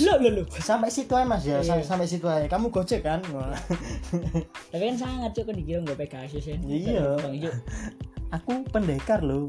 Lo 0.00 0.12
lo 0.18 0.28
lo. 0.40 0.42
Sampai 0.50 0.88
situ 0.88 1.12
aja 1.12 1.24
Mas 1.24 1.44
ya, 1.44 1.60
Iya. 1.60 1.68
sampai, 1.68 1.84
sampai 1.84 2.06
situ 2.08 2.24
aja. 2.24 2.48
Kamu 2.48 2.68
gojek 2.68 3.00
kan? 3.00 3.20
Tapi 4.72 4.82
kan 4.82 4.96
sangat 4.96 5.36
cuk 5.36 5.44
kan 5.44 5.54
dikira 5.54 5.78
nggak 5.80 5.98
Pegasus 6.00 6.44
ya. 6.44 6.56
Iya. 6.58 7.04
Aku 8.32 8.64
pendekar 8.66 9.20
loh. 9.20 9.44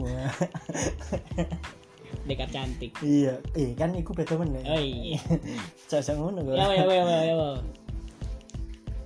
Dekat 2.25 2.49
cantik. 2.49 2.91
iya, 2.99 3.37
eh 3.53 3.71
kan 3.71 3.93
iku 3.93 4.11
beda 4.11 4.35
meneh. 4.35 4.63
Oh 4.65 4.79
iya. 4.79 5.19
Cocok 5.89 6.15
ngono 6.17 6.39
kok. 6.43 6.55
Ya 6.57 6.65
ya 6.73 6.83
ya 6.83 7.03
ya 7.05 7.19
ya. 7.29 7.49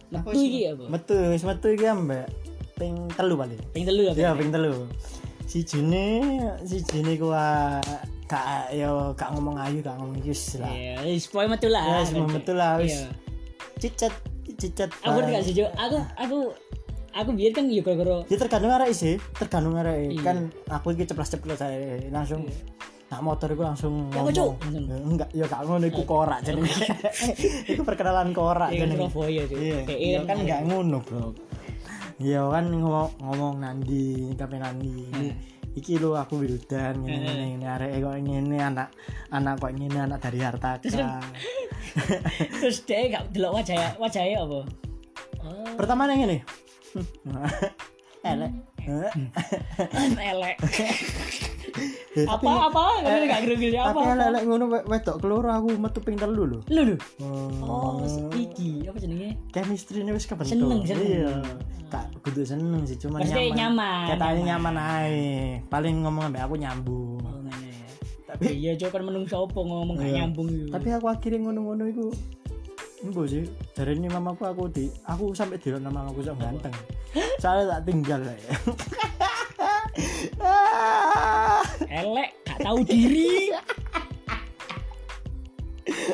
Metu 0.09 0.39
iki 0.41 0.61
apa? 0.73 0.83
Metu, 0.89 1.17
wis 1.29 1.43
metu 1.45 1.67
iki 1.69 1.85
ambek 1.85 2.25
ping 2.79 2.95
telu 3.13 3.35
paling. 3.37 3.59
Ping 3.75 3.85
telu 3.85 4.09
apa? 4.09 4.17
Iya, 4.17 4.31
ping 4.33 4.49
telu. 4.49 4.87
Si 5.45 5.65
jene, 5.65 6.05
si 6.65 6.81
jene 6.81 7.13
ku 7.17 7.29
ah, 7.33 7.81
gak 8.29 8.73
yo 8.73 9.13
gak 9.13 9.33
ngomong 9.33 9.57
ayu, 9.57 9.81
gak 9.81 9.97
ngomong 10.01 10.17
jus 10.21 10.57
lah. 10.61 10.69
Iya, 10.69 11.01
wis 11.05 11.29
pokoke 11.29 11.57
metu 11.57 11.67
lah. 11.69 11.83
Ya, 11.85 11.99
semua 12.05 12.29
metu 12.29 12.53
lah 12.53 12.81
wis. 12.81 13.05
Iya. 13.05 13.09
Cicet, 13.79 14.13
cicet. 14.57 14.89
Aku 15.05 15.19
barang. 15.21 15.29
nggak 15.29 15.43
sih 15.45 15.53
Cuk. 15.55 15.69
Aku 15.77 15.97
aku 16.17 16.37
aku 17.13 17.29
biar 17.33 17.51
kan 17.55 17.65
yo 17.69 17.81
gara-gara 17.81 18.21
Ya 18.27 18.37
tergantung 18.37 18.73
arek 18.73 18.91
sih, 18.93 19.17
tergantung 19.37 19.75
arek. 19.77 20.13
Iya. 20.13 20.21
Kan 20.25 20.37
aku 20.69 20.93
iki 20.93 21.05
ceplos-ceplos 21.05 21.61
ae 21.61 22.09
langsung 22.09 22.45
nak 23.09 23.21
motor 23.25 23.49
iku 23.49 23.65
langsung 23.65 24.13
Ya, 24.13 24.21
ngomong. 24.21 24.53
Ya, 24.69 24.97
Enggak, 25.01 25.29
ya 25.33 25.45
gak 25.49 25.65
ngono 25.65 25.85
iku 25.89 26.05
korak 26.05 26.45
jenenge. 26.45 26.77
iku 27.73 27.81
perkenalan 27.81 28.29
korak 28.37 28.69
Iya, 28.69 28.85
jenenge. 28.85 29.09
Surabaya, 29.09 29.43
Cuk. 29.49 29.57
Iya, 29.57 29.79
iya 29.97 30.19
kan 30.29 30.37
enggak 30.37 30.61
ngono, 30.69 30.97
Bro. 31.01 31.33
Iya 32.21 32.45
kan 32.53 32.69
ngomong 32.69 33.09
ngomong 33.17 33.55
nandi, 33.63 34.29
kape 34.37 34.61
nandi. 34.61 35.09
Hmm. 35.09 35.33
Iki 35.69 36.01
lo 36.01 36.17
aku 36.17 36.41
Wildan 36.41 37.05
ngene 37.05 37.29
ngene 37.29 37.45
ngene 37.55 37.67
arek 37.69 38.01
kok 38.01 38.17
ngene 38.19 38.57
anak 38.57 38.89
anak 39.29 39.61
kok 39.61 39.69
ngene 39.69 40.01
anak 40.01 40.17
dari 40.17 40.41
harta 40.41 40.81
terus 40.81 42.81
dia 42.89 43.05
gak 43.07 43.31
delok 43.31 43.61
wajah 43.61 43.95
wajahnya 44.01 44.43
apa? 44.43 44.59
Oh, 45.45 45.71
Pertama 45.79 46.09
yang 46.09 46.25
ini. 46.25 46.41
Elek. 48.25 48.51
elek. 50.19 50.57
Eh, 52.11 52.25
apa 52.25 52.35
tapi- 52.35 52.65
apa? 52.65 52.81
Kamu 52.99 53.21
gak 53.23 53.41
gerugil 53.45 53.71
apa? 53.75 53.89
Tapi 53.93 54.01
elek 54.19 54.43
ngono 54.43 54.65
we- 54.67 54.85
wedok 54.87 55.15
keloro 55.17 55.49
aku 55.51 55.69
metu 55.75 55.99
ping 55.99 56.17
telu 56.17 56.43
lho. 56.43 56.59
Lu 56.67 56.81
lu. 56.83 56.95
Oh, 57.21 58.01
Oh, 58.01 58.01
iki 58.33 58.81
apa 58.83 58.97
jenenge? 58.97 59.37
chemistry-ne 59.49 60.09
wis 60.09 60.25
kebentuk. 60.25 60.49
Seneng, 60.51 60.81
seneng. 60.81 61.05
Iya. 61.05 61.33
Kak 61.87 62.05
kudu 62.21 62.41
seneng 62.41 62.81
sih, 62.83 62.97
cuma 62.97 63.17
Maksudnya 63.17 63.45
nyaman. 63.47 63.57
nyaman, 63.57 64.07
Katanya 64.09 64.41
nyaman. 64.47 64.73
nyaman 64.73 64.75
ae. 64.75 65.17
Paling 65.67 65.95
ngomong 66.01 66.23
ambek 66.27 66.41
aku 66.43 66.55
nyambung. 66.55 67.21
Oh. 67.21 67.37
Tapi 68.25 68.45
Iya, 68.55 68.71
Cuk 68.75 68.89
kan 68.91 69.01
menungso 69.01 69.35
opo 69.39 69.61
ngomong 69.61 69.97
gak 69.97 70.05
Iya. 70.05 70.15
nyambung 70.21 70.49
tapi 70.69 70.93
aku 70.93 71.09
akhirnya 71.09 71.41
ngono-ngono 71.41 71.83
iku 71.87 72.07
Embo 72.99 73.23
sih, 73.23 73.41
dari 73.71 73.95
ini 73.95 74.05
mamaku 74.05 74.43
aku 74.43 74.67
di, 74.67 74.85
aku 75.01 75.31
sampai 75.31 75.55
di 75.55 75.71
nama 75.71 76.03
aku 76.03 76.19
sok 76.19 76.35
ganteng. 76.35 76.75
Soalnya 77.39 77.73
tak 77.73 77.87
tinggal 77.87 78.19
lah 78.19 78.35
ya. 78.35 78.51
Elek, 81.85 82.29
gak 82.43 82.59
tahu 82.59 82.79
diri. 82.81 83.53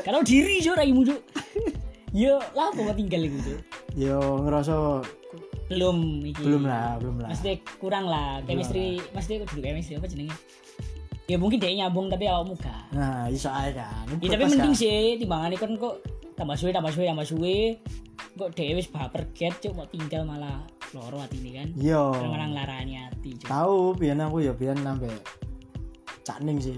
Kalau 0.01 0.21
diri 0.21 0.61
cuk 0.61 0.75
raimu 0.75 1.01
cuk. 1.03 1.21
Yo, 2.11 2.39
lah 2.53 2.71
mau 2.71 2.93
tinggal 2.93 3.21
iku 3.21 3.37
cuk. 3.43 3.59
yo 3.93 4.19
ngerasa 4.41 5.03
Belum 5.65 6.21
iki. 6.21 6.43
belum 6.43 6.63
lah 6.63 6.99
belum 6.99 7.15
lah 7.19 7.29
Mesti 7.31 7.51
kurang 7.75 8.05
lah 8.05 8.37
chemistry, 8.43 9.01
mesti 9.11 9.41
kudu 9.41 9.59
chemistry 9.59 9.95
apa 9.95 10.05
jenenge? 10.05 10.35
Ya 11.25 11.35
mungkin 11.35 11.57
dia 11.57 11.73
nyambung 11.73 12.05
tapi 12.05 12.29
awakmu 12.29 12.53
gak. 12.55 12.85
nah 12.91 13.25
iso 13.25 13.49
aja 13.49 13.81
kan 13.81 14.05
Ya 14.15 14.29
tapi 14.29 14.45
mending 14.45 14.71
sih 14.71 15.17
timbangane 15.17 15.57
kan 15.57 15.73
kok 15.73 16.05
tambah 16.35 16.53
suwe 16.53 16.69
tambah 16.69 16.93
suwe 16.93 17.07
tambah 17.07 17.25
suwe 17.25 17.81
kok 18.35 18.51
dhewe 18.53 18.77
wis 18.77 18.85
baper 18.85 19.25
get 19.31 19.57
cuk 19.57 19.73
mau 19.73 19.87
tinggal 19.87 20.21
malah 20.21 20.61
loro 20.91 21.17
hati 21.17 21.39
ini 21.39 21.51
kan. 21.55 21.67
yo 21.73 22.13
Terus 22.13 22.29
malah 22.29 22.47
nglarani 22.47 22.93
hati 23.01 23.29
cuk. 23.35 23.47
tahu 23.47 23.77
biar 23.91 24.15
aku 24.21 24.37
ya 24.39 24.53
biar 24.53 24.77
nambe 24.77 25.09
cakning 26.25 26.57
sih 26.57 26.75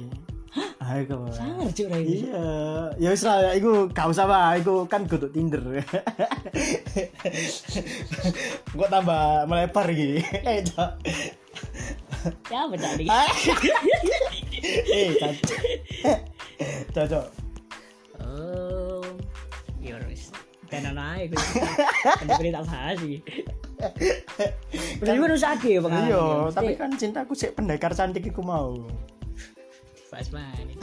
Ayo 0.78 1.02
kau. 1.10 1.28
Sangar 1.34 1.70
cuk 1.70 1.88
cuk. 1.90 2.00
Iya, 2.00 2.48
ya 2.96 3.10
wis 3.12 3.24
lah, 3.26 3.54
iku 3.54 3.92
gak 3.92 4.08
usah 4.10 4.26
lah, 4.26 4.56
iku 4.56 4.88
kan 4.88 5.04
kudu 5.06 5.30
Tinder. 5.30 5.62
Gua 8.78 8.88
tambah 8.88 9.46
melebar 9.46 9.86
iki. 9.92 10.24
Eh, 10.50 10.64
Cok. 10.70 10.92
Ya 12.50 12.62
cak 12.72 12.94
iki? 12.98 13.10
Eh, 14.90 15.08
Cok. 15.20 15.34
Cocok. 16.96 17.26
Oh. 18.24 19.04
Ya 19.84 19.98
wis. 20.08 20.32
Tenan 20.72 20.98
ae 20.98 21.28
kuwi. 21.28 21.46
Kan 22.06 22.26
tak 22.32 22.64
bahas 22.64 22.98
iki. 23.04 23.20
Berarti 25.02 25.20
kan 25.22 25.32
usah 25.36 25.54
ya 25.62 25.80
pengalaman. 25.84 26.10
Iya, 26.10 26.24
ya. 26.24 26.50
tapi 26.54 26.74
kan 26.80 26.90
cintaku 26.98 27.34
sik 27.38 27.54
pendekar 27.54 27.94
cantik 27.94 28.26
iku 28.26 28.42
mau. 28.42 28.88
Bahas 30.18 30.34
mana. 30.34 30.74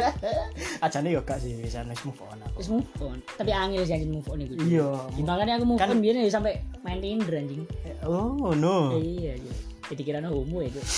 Ajane 0.88 1.12
yo 1.12 1.20
gak 1.20 1.36
sih, 1.36 1.52
wis 1.60 1.76
wis 1.76 2.02
move 2.08 2.20
on 2.24 2.40
aku. 2.40 2.64
Terus 2.64 2.70
move 2.72 2.88
on. 3.04 3.20
Tapi 3.36 3.52
angel 3.52 3.84
sih 3.84 4.08
move 4.08 4.24
on 4.32 4.40
itu. 4.40 4.56
Iya. 4.56 4.88
Makanya 5.20 5.60
aku 5.60 5.68
move 5.68 5.76
Kan- 5.76 5.92
on 5.92 6.00
biar 6.00 6.16
ya 6.16 6.32
sampai 6.32 6.64
main 6.80 7.04
Tinder 7.04 7.36
anjing. 7.36 7.68
Oh, 8.08 8.56
no. 8.56 8.96
Iya, 8.96 9.36
iya. 9.36 9.54
Jadi 9.92 10.00
kira 10.00 10.24
homo 10.24 10.64
ya, 10.64 10.72
Cuk. 10.72 10.80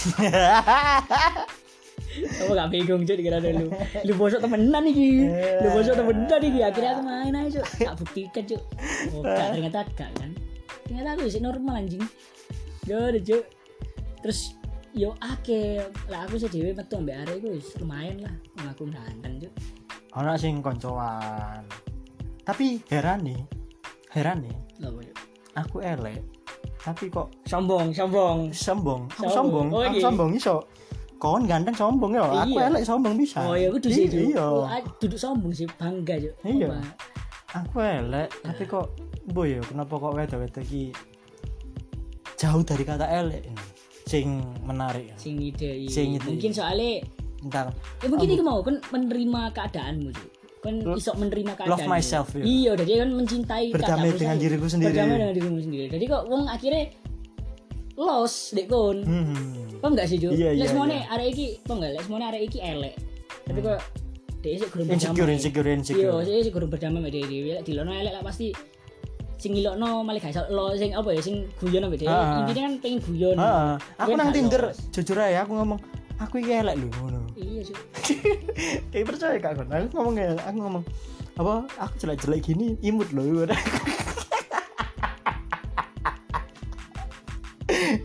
Kamu 2.17 2.53
gak 2.55 2.71
bingung, 2.71 3.03
Cuk, 3.03 3.19
dikira 3.19 3.43
lu. 3.43 3.67
Lu 4.07 4.13
bosok 4.15 4.47
temenan 4.47 4.87
iki. 4.87 5.27
Lu 5.67 5.69
bosok 5.75 5.99
temenan 5.99 6.39
iki. 6.39 6.61
Akhirnya 6.63 6.95
aku 6.95 7.03
main 7.03 7.35
aja, 7.35 7.59
Cuk. 7.59 7.67
Tak 7.83 7.97
buktikan, 7.99 8.43
Cuk. 8.47 8.63
Oh, 9.11 9.27
gak, 9.27 9.59
ternyata 9.59 9.83
gak 9.99 10.11
kan. 10.15 10.31
Ternyata 10.87 11.19
aku 11.19 11.27
sih 11.27 11.43
normal 11.43 11.83
anjing. 11.83 12.07
Yo, 12.87 13.11
deh, 13.11 13.19
Cuk. 13.27 13.43
Terus 14.23 14.55
yo 14.97 15.13
ake 15.21 15.77
lah 16.09 16.25
aku 16.25 16.41
sih 16.41 16.49
dhewe 16.49 16.73
metu 16.73 16.97
ambek 16.97 17.21
arek 17.21 17.35
iku 17.39 17.49
wis 17.53 17.69
lumayan 17.77 18.17
lah 18.25 18.33
ngaku 18.59 18.89
ganteng 18.89 19.37
cuk 19.39 19.53
Ana 20.17 20.33
sing 20.33 20.65
koncoan. 20.65 21.61
Tapi 22.41 22.81
heran 22.89 23.21
nih. 23.21 23.37
Heran 24.09 24.41
nih. 24.41 24.57
Cuk? 24.81 25.13
Aku 25.53 25.85
elek. 25.85 26.25
Tapi 26.81 27.13
kok 27.13 27.29
sombong 27.45 27.93
sombong 27.93 28.49
sombong. 28.49 29.05
Aku 29.13 29.29
Sombong. 29.29 29.69
sombong. 29.69 29.69
Oh, 29.77 29.85
Aku 29.85 29.97
iya. 30.01 30.05
sombong 30.09 30.31
iso. 30.33 30.57
Kon 31.21 31.45
ganteng 31.45 31.77
sombong 31.77 32.17
ya. 32.17 32.25
Aku 32.25 32.57
Iya. 32.57 32.73
elek 32.73 32.89
sombong 32.89 33.13
bisa. 33.21 33.45
oh 33.45 33.53
ya 33.53 33.69
kudu 33.69 33.93
sih. 33.93 34.09
Iya. 34.09 34.41
Oh, 34.41 34.65
ah, 34.65 34.81
duduk 34.97 35.21
sombong 35.21 35.53
sih 35.53 35.69
bangga 35.77 36.17
cuk 36.17 36.35
Iya. 36.49 36.73
Aku 37.53 37.77
elek, 37.77 38.29
tapi 38.41 38.63
kok 38.65 38.97
boy 39.29 39.53
ya 39.53 39.61
kenapa 39.69 40.01
kok 40.01 40.17
wedok-wedok 40.17 40.65
iki 40.65 40.97
jauh 42.41 42.65
dari 42.65 42.85
kata 42.89 43.05
elek 43.05 43.45
ini. 43.45 43.65
Sing 44.07 44.39
menarik. 44.63 45.11
sing 45.19 45.35
ide 45.43 45.87
iya. 45.87 45.91
Sing 45.91 46.15
ide, 46.15 46.31
mungkin 46.31 46.51
iya. 46.55 46.59
soalnya 46.63 46.93
Entar 47.43 47.67
ya 48.03 48.09
mungkin 48.09 48.29
itu 48.33 48.45
mau 48.47 48.59
kan 48.63 48.79
menerima 48.91 49.41
keadaanmu 49.55 50.11
Cuk. 50.15 50.31
kan 50.65 50.75
iso 50.99 51.13
menerima 51.15 51.53
keadaan 51.55 51.79
love 51.79 51.87
myself, 51.87 52.27
ya. 52.35 52.43
iya 52.43 52.73
jadi 52.75 53.07
kan 53.07 53.11
mencintai 53.15 53.71
Berdamai 53.71 54.11
dengan 54.19 54.39
diriku 54.41 54.67
sendiri. 54.67 54.91
berdamai 54.91 55.15
dengan 55.21 55.35
dirimu 55.37 55.59
sendiri 55.63 55.87
jadi 55.95 56.05
kok 56.11 56.23
wong 56.27 56.43
akhirnya 56.51 56.85
los 57.97 58.35
dek 58.51 58.67
kon 58.67 58.99
hmm. 59.07 59.79
paham 59.81 59.93
gak 59.95 60.09
sih 60.11 60.19
Jo? 60.21 60.29
Iya, 60.35 60.53
iya, 60.53 60.67
semuanya 60.69 61.07
iya. 61.07 61.13
arek 61.17 61.27
iki 61.33 61.47
paham 61.65 61.81
gak 61.81 62.03
semuanya 62.03 62.27
arek 62.35 62.43
iki 62.51 62.59
elek 62.61 62.95
tapi 63.47 63.59
kok 63.63 63.79
dia 64.43 64.55
sih 64.63 64.69
kurang 64.71 64.87
insecure, 64.91 65.15
berdamai. 65.27 65.37
insecure, 65.39 65.67
iya 65.67 65.77
insecure. 65.79 66.23
saya 66.23 66.41
sih 66.43 66.53
kurang 66.53 66.71
berdamai 66.71 66.99
sama 67.03 67.09
dia 67.11 67.25
dia 67.27 67.57
di 67.63 67.73
lono 67.73 67.93
elek 67.95 68.13
lah 68.15 68.23
pasti 68.27 68.49
sing 69.37 69.53
ngilokno 69.53 70.01
malah 70.01 70.17
gak 70.19 70.33
iso 70.33 70.43
lo 70.49 70.73
sing 70.75 70.93
apa 70.93 71.09
ya 71.13 71.21
sing 71.21 71.37
guyon 71.61 71.85
sama 71.85 71.97
dia 71.97 72.09
Ah. 72.09 72.41
intinya 72.41 72.63
kan 72.67 72.75
pengen 72.81 72.99
guyon 73.05 73.37
Heeh. 73.37 73.73
Aku 74.01 74.09
Kan 74.11 74.19
nang 74.19 74.31
Tinder, 74.33 74.63
jujur 74.91 75.17
aja 75.17 75.45
aku 75.45 75.53
ngomong, 75.55 75.79
aku 76.17 76.35
iki 76.41 76.53
elek 76.57 76.75
lho 76.81 76.89
ngono. 76.97 77.21
iya 77.37 77.61
sih 77.61 77.77
Kayak 78.91 79.07
percaya 79.07 79.37
gak 79.37 79.53
kon? 79.61 79.69
Aku 79.69 79.93
ngomong 79.93 80.15
ya, 80.17 80.33
aku 80.41 80.57
ngomong 80.57 80.85
apa 81.37 81.55
aku 81.77 81.95
jelek-jelek 82.01 82.41
gini 82.43 82.81
imut 82.81 83.13
loh 83.13 83.45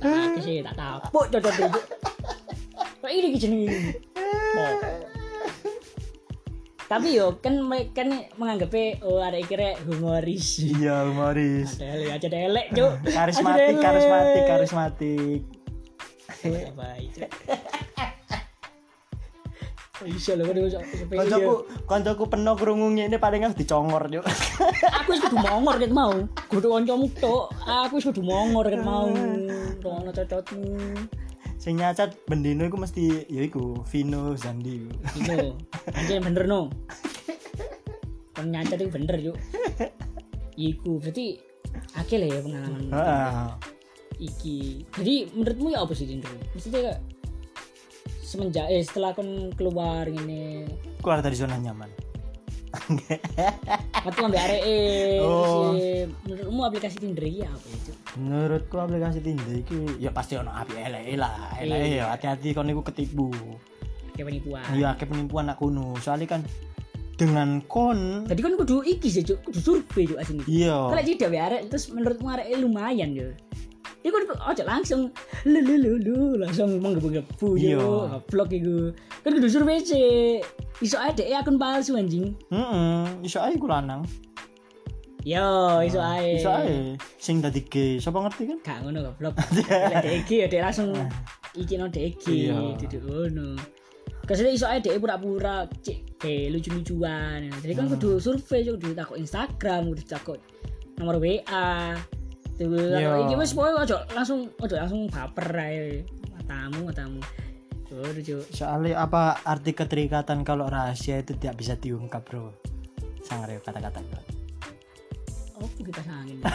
Aku 0.01 0.39
sih 0.43 0.59
tak 0.59 0.75
tapuk 0.75 1.25
cocok 1.31 1.53
itu. 1.53 1.79
Kok 3.01 3.09
ini 3.09 3.37
jenenge. 3.39 3.77
Tapi 6.91 7.15
yo 7.15 7.39
kan 7.39 7.55
kan 7.95 8.27
menganggapnya 8.35 8.99
oh 9.07 9.23
ada 9.23 9.39
kira 9.47 9.79
humoris. 9.87 10.59
iya 10.59 11.07
humoris 11.07 11.79
Ada 11.79 11.87
elek 11.87 12.09
aja 12.19 12.27
elek, 12.35 12.65
Cuk. 12.75 12.91
karismatik 13.15 13.75
ada 13.79 13.79
karismatik 13.79 14.35
elek. 14.35 14.49
karismatik 14.51 15.41
Apa 16.75 16.87
itu? 16.99 17.19
Oh, 20.01 20.09
Bisa 20.09 20.33
loh, 20.33 20.49
kan 20.49 20.57
koncoku 21.13 21.53
koncoku 21.85 22.23
penuh 22.25 22.55
krungu 22.57 22.89
ini 22.91 23.21
paling 23.21 23.45
harus 23.45 23.53
dicongor 23.55 24.09
yuk 24.11 24.25
Aku 24.99 25.13
wis 25.15 25.21
kudu 25.23 25.37
mongor 25.39 25.77
ket 25.77 25.93
mau. 25.93 26.11
Kudu 26.49 26.73
kancamu 26.73 27.05
tok. 27.21 27.53
Aku 27.63 28.01
wis 28.01 28.09
kudu 28.09 28.25
mongor 28.25 28.65
ket 28.67 28.81
mau. 28.81 29.07
Rono 29.79 30.09
cocotmu. 30.09 31.20
Sing 31.61 31.77
nyacat 31.77 32.17
bendino 32.25 32.65
iku 32.65 32.81
mesti 32.81 33.29
ya 33.29 33.45
iku 33.45 33.85
Vino 33.85 34.33
Zandi 34.33 34.89
Itu. 35.13 35.53
Anjir 35.93 36.17
bener 36.25 36.49
no. 36.49 36.73
Kon 38.33 38.49
nyacat 38.49 38.81
itu 38.81 38.89
bener 38.89 39.15
yuk. 39.21 39.37
Iku 40.57 40.97
berarti 40.97 41.37
akeh 42.01 42.17
lah 42.17 42.27
ya 42.33 42.39
pengalaman 42.41 42.83
Heeh. 42.89 43.47
iki. 44.17 44.89
Jadi 44.97 45.15
menurutmu 45.37 45.69
ya 45.69 45.85
apa 45.85 45.93
sih 45.93 46.09
Tinder? 46.09 46.33
Maksudnya 46.57 46.97
semenjak 48.25 48.65
eh 48.71 48.81
setelah 48.81 49.11
kon 49.11 49.51
keluar 49.59 50.07
ini 50.07 50.63
keluar 51.03 51.19
dari 51.19 51.35
zona 51.35 51.59
nyaman 51.59 51.91
atau 54.07 54.21
ambil 54.23 54.39
arek 54.39 54.61
eh 54.61 55.19
Oh. 55.19 55.73
si- 55.73 56.07
menurutmu 56.23 56.61
aplikasi 56.63 56.97
Tinder 56.97 57.21
iki 57.21 57.41
apa 57.43 57.67
itu? 57.67 57.91
menurutku 58.15 58.75
aplikasi 58.75 59.19
Tinder 59.19 59.51
iki 59.53 59.77
ya 59.97 60.09
pasti 60.09 60.35
ono 60.35 60.49
api 60.49 60.73
elek 60.77 61.03
lah 61.15 61.51
elek 61.57 61.77
Iya. 61.77 61.87
ya 61.93 62.05
hati-hati 62.09 62.51
kon 62.51 62.67
iku 62.67 62.81
ketipu 62.83 63.27
Kayak 64.11 64.27
penipuan. 64.27 64.63
iya 64.71 64.87
akeh 64.91 65.05
penipuan 65.05 65.47
aku 65.47 65.67
nu 65.67 65.95
soalnya 65.97 66.27
kan 66.29 66.41
dengan 67.13 67.61
kon 67.63 68.25
Tadi 68.25 68.41
kan 68.41 68.55
kudu 68.55 68.81
iki 68.83 69.07
sih, 69.07 69.21
Cuk. 69.21 69.45
kudu 69.45 69.59
survei 69.59 70.03
Cuk 70.05 70.17
asini. 70.17 70.41
iya 70.45 70.73
Kalau 70.89 71.01
jadi 71.01 71.17
dewe 71.21 71.37
arek 71.37 71.61
terus 71.67 71.87
menurutmu 71.87 72.27
arek 72.29 72.49
lumayan 72.55 73.11
yo. 73.11 73.29
Iku 74.01 74.17
kan 74.17 74.25
ojo 74.49 74.63
langsung 74.65 75.01
lu 75.43 75.59
lu 75.61 75.93
lu 75.95 76.17
langsung 76.35 76.73
menggebu-gebu 76.75 77.49
Iya. 77.53 77.77
yo, 77.77 78.09
ngeblok 78.09 78.49
iku. 78.51 78.77
Kan 79.21 79.31
kudu 79.33 79.47
survei 79.47 79.77
sih. 79.79 80.41
Iso 80.81 80.97
ada 80.97 81.21
akun 81.37 81.55
palsu 81.55 81.93
anjing. 81.93 82.33
heeh 82.49 83.05
iso 83.21 83.37
ae 83.37 83.53
ku 83.55 83.69
lanang 83.69 84.01
Yo, 85.21 85.77
iso 85.85 86.01
ae. 86.01 86.41
iso 86.41 86.49
ae 86.49 86.97
sing 87.21 87.37
dadi 87.39 87.61
gay 87.63 88.01
sapa 88.01 88.17
ngerti 88.19 88.49
kan 88.49 88.57
Gak 88.59 88.77
ngono 88.81 89.05
goblok. 89.05 89.37
Lek 89.93 90.01
DG 90.01 90.29
ya 90.33 90.47
dek 90.49 90.61
langsung 90.63 90.89
iki 91.53 91.77
no 91.77 91.85
DG 91.85 92.23
Iya. 92.25 92.57
duduk 92.75 93.01
ngono. 93.05 93.53
Ke 94.25 94.33
sini 94.33 94.57
iso 94.57 94.65
ae 94.65 94.81
dek 94.81 94.97
pura-pura 94.97 95.69
cek 95.69 96.17
kayak 96.17 96.57
lucu-lucuan. 96.57 97.53
Jadi 97.53 97.73
kan 97.73 97.85
kudu 97.85 98.17
survei, 98.17 98.65
kudu 98.65 98.97
takut 98.97 99.21
Instagram, 99.21 99.93
kudu 99.93 100.03
takut 100.03 100.39
nomor 100.97 101.21
WA. 101.21 101.93
Tuh, 102.57 102.65
Iya. 102.65 103.21
iki 103.21 103.37
wis 103.37 103.53
pokoke 103.53 103.85
ojo 103.85 103.97
langsung 104.17 104.49
ojo 104.57 104.73
langsung 104.73 105.05
baper 105.05 105.47
ae. 105.53 106.01
Matamu, 106.33 106.89
matamu. 106.89 107.21
Cuk. 107.91 108.47
soalnya 108.55 109.03
apa 109.03 109.43
arti 109.43 109.75
keterikatan 109.75 110.47
kalau 110.47 110.63
rahasia 110.71 111.19
itu 111.19 111.35
tidak 111.35 111.59
bisa 111.59 111.75
diungkap 111.75 112.23
bro? 112.23 112.55
Sangar 113.19 113.51
ya 113.51 113.59
kata-kata 113.59 113.99
bro. 113.99 114.21
Apa 115.59 115.67
kita 115.75 116.01
sangin? 116.07 116.39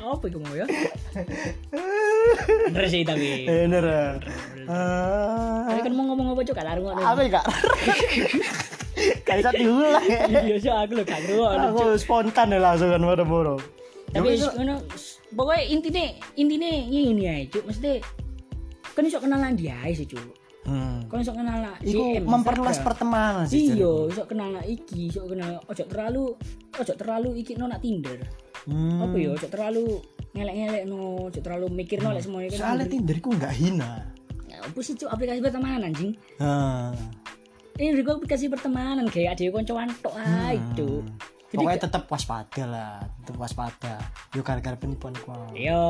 Apa 0.00 0.24
iku 0.28 0.40
mau 0.40 0.52
ya? 0.52 0.64
Bener 2.68 2.84
sih 2.88 3.04
tapi. 3.04 3.44
bener. 3.48 3.84
Ya 3.84 4.20
Tapi 5.64 5.80
kan 5.80 5.92
mau 5.92 6.04
ngomong 6.08 6.32
apa 6.32 6.40
cuk? 6.40 6.56
Gak 6.56 6.66
larung 6.68 6.88
apa 6.92 7.20
ya 7.20 7.30
kak? 7.40 7.44
Bisa 9.40 9.50
diulang 9.56 10.04
Iya 10.28 10.56
sih 10.60 10.68
aku 10.68 10.92
lho 10.96 11.04
gak 11.04 11.20
ngerti. 11.24 11.64
aku 11.72 11.82
spontan 11.96 12.52
ya 12.52 12.60
langsung 12.60 12.92
kan 12.92 13.00
moro-moro 13.00 13.56
Tapi 14.12 14.36
ngono 14.36 14.84
pokoknya 15.32 15.62
intine 15.68 16.04
intine 16.34 16.70
ngene 16.84 17.24
ae 17.24 17.42
cuk, 17.48 17.64
mesti 17.64 18.00
kan 19.00 19.08
iso 19.08 19.16
kenalan 19.16 19.56
dia 19.56 19.80
sih 19.96 20.04
cuk. 20.04 20.36
Hmm. 20.68 21.08
Kon 21.08 21.24
iso 21.24 21.32
kenal 21.32 21.56
nak 21.64 21.80
Iku 21.80 22.20
memperluas 22.20 22.84
pertemanan 22.84 23.48
sih. 23.48 23.72
Iya, 23.72 24.12
iso 24.12 24.28
kenal 24.28 24.52
nak 24.52 24.68
iki, 24.68 25.08
iso 25.08 25.24
kenal 25.24 25.56
ojo 25.64 25.84
terlalu 25.88 26.36
ojo 26.76 26.92
terlalu 26.92 27.40
iki 27.40 27.56
no 27.56 27.64
nak 27.64 27.80
Tinder. 27.80 28.20
Hmm. 28.68 29.00
Apa 29.00 29.16
ya, 29.16 29.32
ojo 29.32 29.46
terlalu 29.48 29.84
ngelek-ngelek 30.36 30.84
no, 30.84 31.32
ojo 31.32 31.40
terlalu 31.40 31.66
mikir 31.72 32.04
no 32.04 32.12
lek 32.12 32.28
semuanya 32.28 32.52
kan. 32.52 32.60
Soalnya 32.60 32.86
Tinder 32.92 33.16
iku 33.16 33.32
nggak 33.32 33.54
hina. 33.56 34.04
Ya, 34.52 34.60
apa 34.60 34.78
sih 34.84 34.94
Cuk, 35.00 35.08
aplikasi 35.08 35.40
pertemanan 35.40 35.80
anjing? 35.88 36.12
Nah. 36.36 36.92
Ini 37.80 37.96
juga 37.96 38.20
aplikasi 38.20 38.52
pertemanan 38.52 39.08
kayak 39.08 39.40
ada 39.40 39.48
koncoan 39.48 39.88
tok 40.04 40.12
ae, 40.20 40.60
Cuk. 40.76 41.08
Jadi 41.50 41.66
Pokoknya 41.66 41.82
tetap 41.82 42.06
waspada 42.06 42.62
lah, 42.62 43.02
tetap 43.26 43.34
waspada. 43.42 43.98
Yo 44.38 44.46
gara-gara 44.46 44.78
penipuan 44.78 45.10
ku. 45.18 45.34
Yo. 45.50 45.82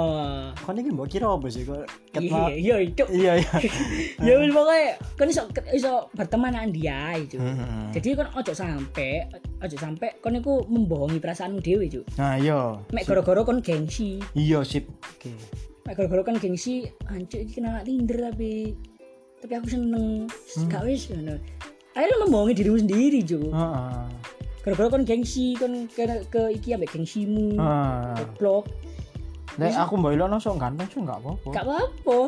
Kau 0.56 0.72
ini 0.72 0.88
mbok 0.88 1.04
kira 1.04 1.28
apa 1.28 1.52
sih? 1.52 1.68
Kok 1.68 1.84
Iya, 2.16 2.48
iya, 2.56 2.74
Cuk. 2.96 3.08
Iya 3.12 3.32
iya. 3.44 3.52
Ya 4.24 4.34
wis 4.40 4.56
pokoke 4.56 4.96
kon 5.20 5.28
iso 5.28 5.44
iso 5.76 6.08
berteman 6.16 6.56
dengan 6.56 6.72
dia 6.72 7.00
itu. 7.20 7.36
Hmm. 7.36 7.92
Jadi 7.92 8.16
kon 8.16 8.32
ojo 8.32 8.52
sampe 8.56 9.28
ojo 9.60 9.76
sampe 9.76 10.16
kon 10.24 10.40
iku 10.40 10.64
membohongi 10.64 11.20
perasaanmu 11.20 11.60
dhewe, 11.60 11.92
Cuk. 11.92 12.08
Nah, 12.16 12.40
iya. 12.40 12.80
Mek 12.96 13.04
gara-gara 13.04 13.44
kon 13.44 13.60
gengsi. 13.60 14.16
Iya, 14.32 14.64
sip. 14.64 14.88
Oke. 14.88 15.36
Mek 15.84 15.92
gara-gara 16.00 16.40
gengsi, 16.40 16.88
anjuk 17.04 17.36
iki 17.36 17.60
kenal 17.60 17.84
Tinder 17.84 18.32
tapi 18.32 18.72
tapi 19.44 19.52
aku 19.60 19.68
seneng. 19.68 20.24
Gak 20.72 20.88
wis 20.88 21.12
ngono. 21.12 21.36
Akhirnya 21.92 22.16
membohongi 22.24 22.56
dirimu 22.56 22.80
sendiri, 22.80 23.20
Cuk. 23.28 23.52
Gara-gara 24.60 24.92
kon 24.92 25.08
gengsi, 25.08 25.56
kon 25.56 25.88
ke, 25.88 26.04
ke 26.28 26.52
iki 26.52 26.76
ambek 26.76 26.92
gengsimu. 26.92 27.56
Heeh. 27.56 28.12
Goblok. 28.20 28.68
Nek 29.56 29.74
aku 29.76 29.92
mbok 29.98 30.12
ilokno 30.14 30.36
sok 30.36 30.60
ganteng 30.60 30.86
sih 30.92 31.00
enggak 31.00 31.18
apa-apa. 31.20 31.48
Gak 31.50 31.64
apa-apa. 31.64 32.18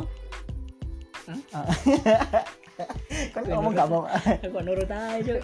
Kan 3.36 3.42
ngomong 3.46 3.72
enggak 3.76 3.88
apa-apa. 3.88 4.08
Aku 4.48 4.58
nurut 4.64 4.90
aja. 4.90 5.34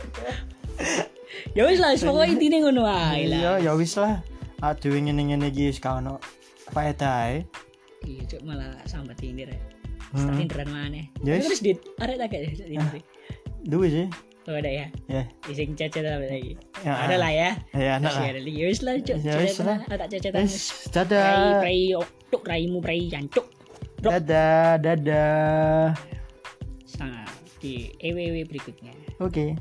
Ya 1.53 1.63
wis 1.69 1.79
lah, 1.79 1.93
pokoknya 1.95 2.35
intine 2.35 2.57
ngono 2.65 2.89
ae 2.89 3.29
lah. 3.29 3.61
Iya, 3.61 3.69
ya 3.69 3.73
wis 3.77 3.95
lah. 4.01 4.25
Aduh 4.65 4.97
ngene-ngene 4.97 5.53
iki 5.53 5.71
wis 5.71 5.79
gak 5.79 6.03
ono 6.03 6.19
faedahe. 6.73 7.45
Iya, 8.09 8.23
cuk 8.27 8.41
malah 8.49 8.73
sambat 8.89 9.21
Tinder 9.21 9.53
ya. 9.53 9.61
Hmm. 10.15 10.25
Start 10.25 10.37
Tinderan 10.41 10.69
mana? 10.73 11.03
Yes. 11.21 11.45
Terus 11.45 11.61
dit, 11.61 11.79
ada 12.01 12.17
tak 12.17 12.33
kayak 12.33 12.57
Tinder? 12.57 13.05
Duwe 13.69 13.87
sih. 13.93 14.07
Oh 14.49 14.57
ada 14.57 14.71
ya. 14.73 14.87
Ya. 15.13 15.29
Ising 15.45 15.77
cacat 15.77 16.09
lagi? 16.09 16.57
Ya. 16.81 16.93
Ada 17.05 17.17
lah 17.21 17.29
ya. 17.29 17.51
Ya, 17.77 18.01
Masih 18.01 18.17
lah. 18.25 18.33
ada 18.33 18.41
lagi. 18.41 18.57
Ya 18.57 18.67
wis 18.73 18.81
lah, 18.81 18.93
cuk. 18.97 19.17
Ya 19.21 19.35
wis 19.45 19.57
lah. 19.61 19.79
Ada 19.85 20.05
cacatan. 20.09 20.41
Wis, 20.41 20.57
Prai, 20.89 21.05
dadah. 21.05 21.61
prai, 21.61 21.81
cuk, 22.33 22.43
raimu 22.49 22.79
prai 22.81 23.01
jancuk. 23.13 23.45
Drop. 24.01 24.13
Dadah, 24.17 24.81
dadah. 24.81 25.93
Sangat 26.89 27.29
di 27.61 27.93
EWW 28.01 28.49
berikutnya. 28.49 28.97
Oke. 29.21 29.53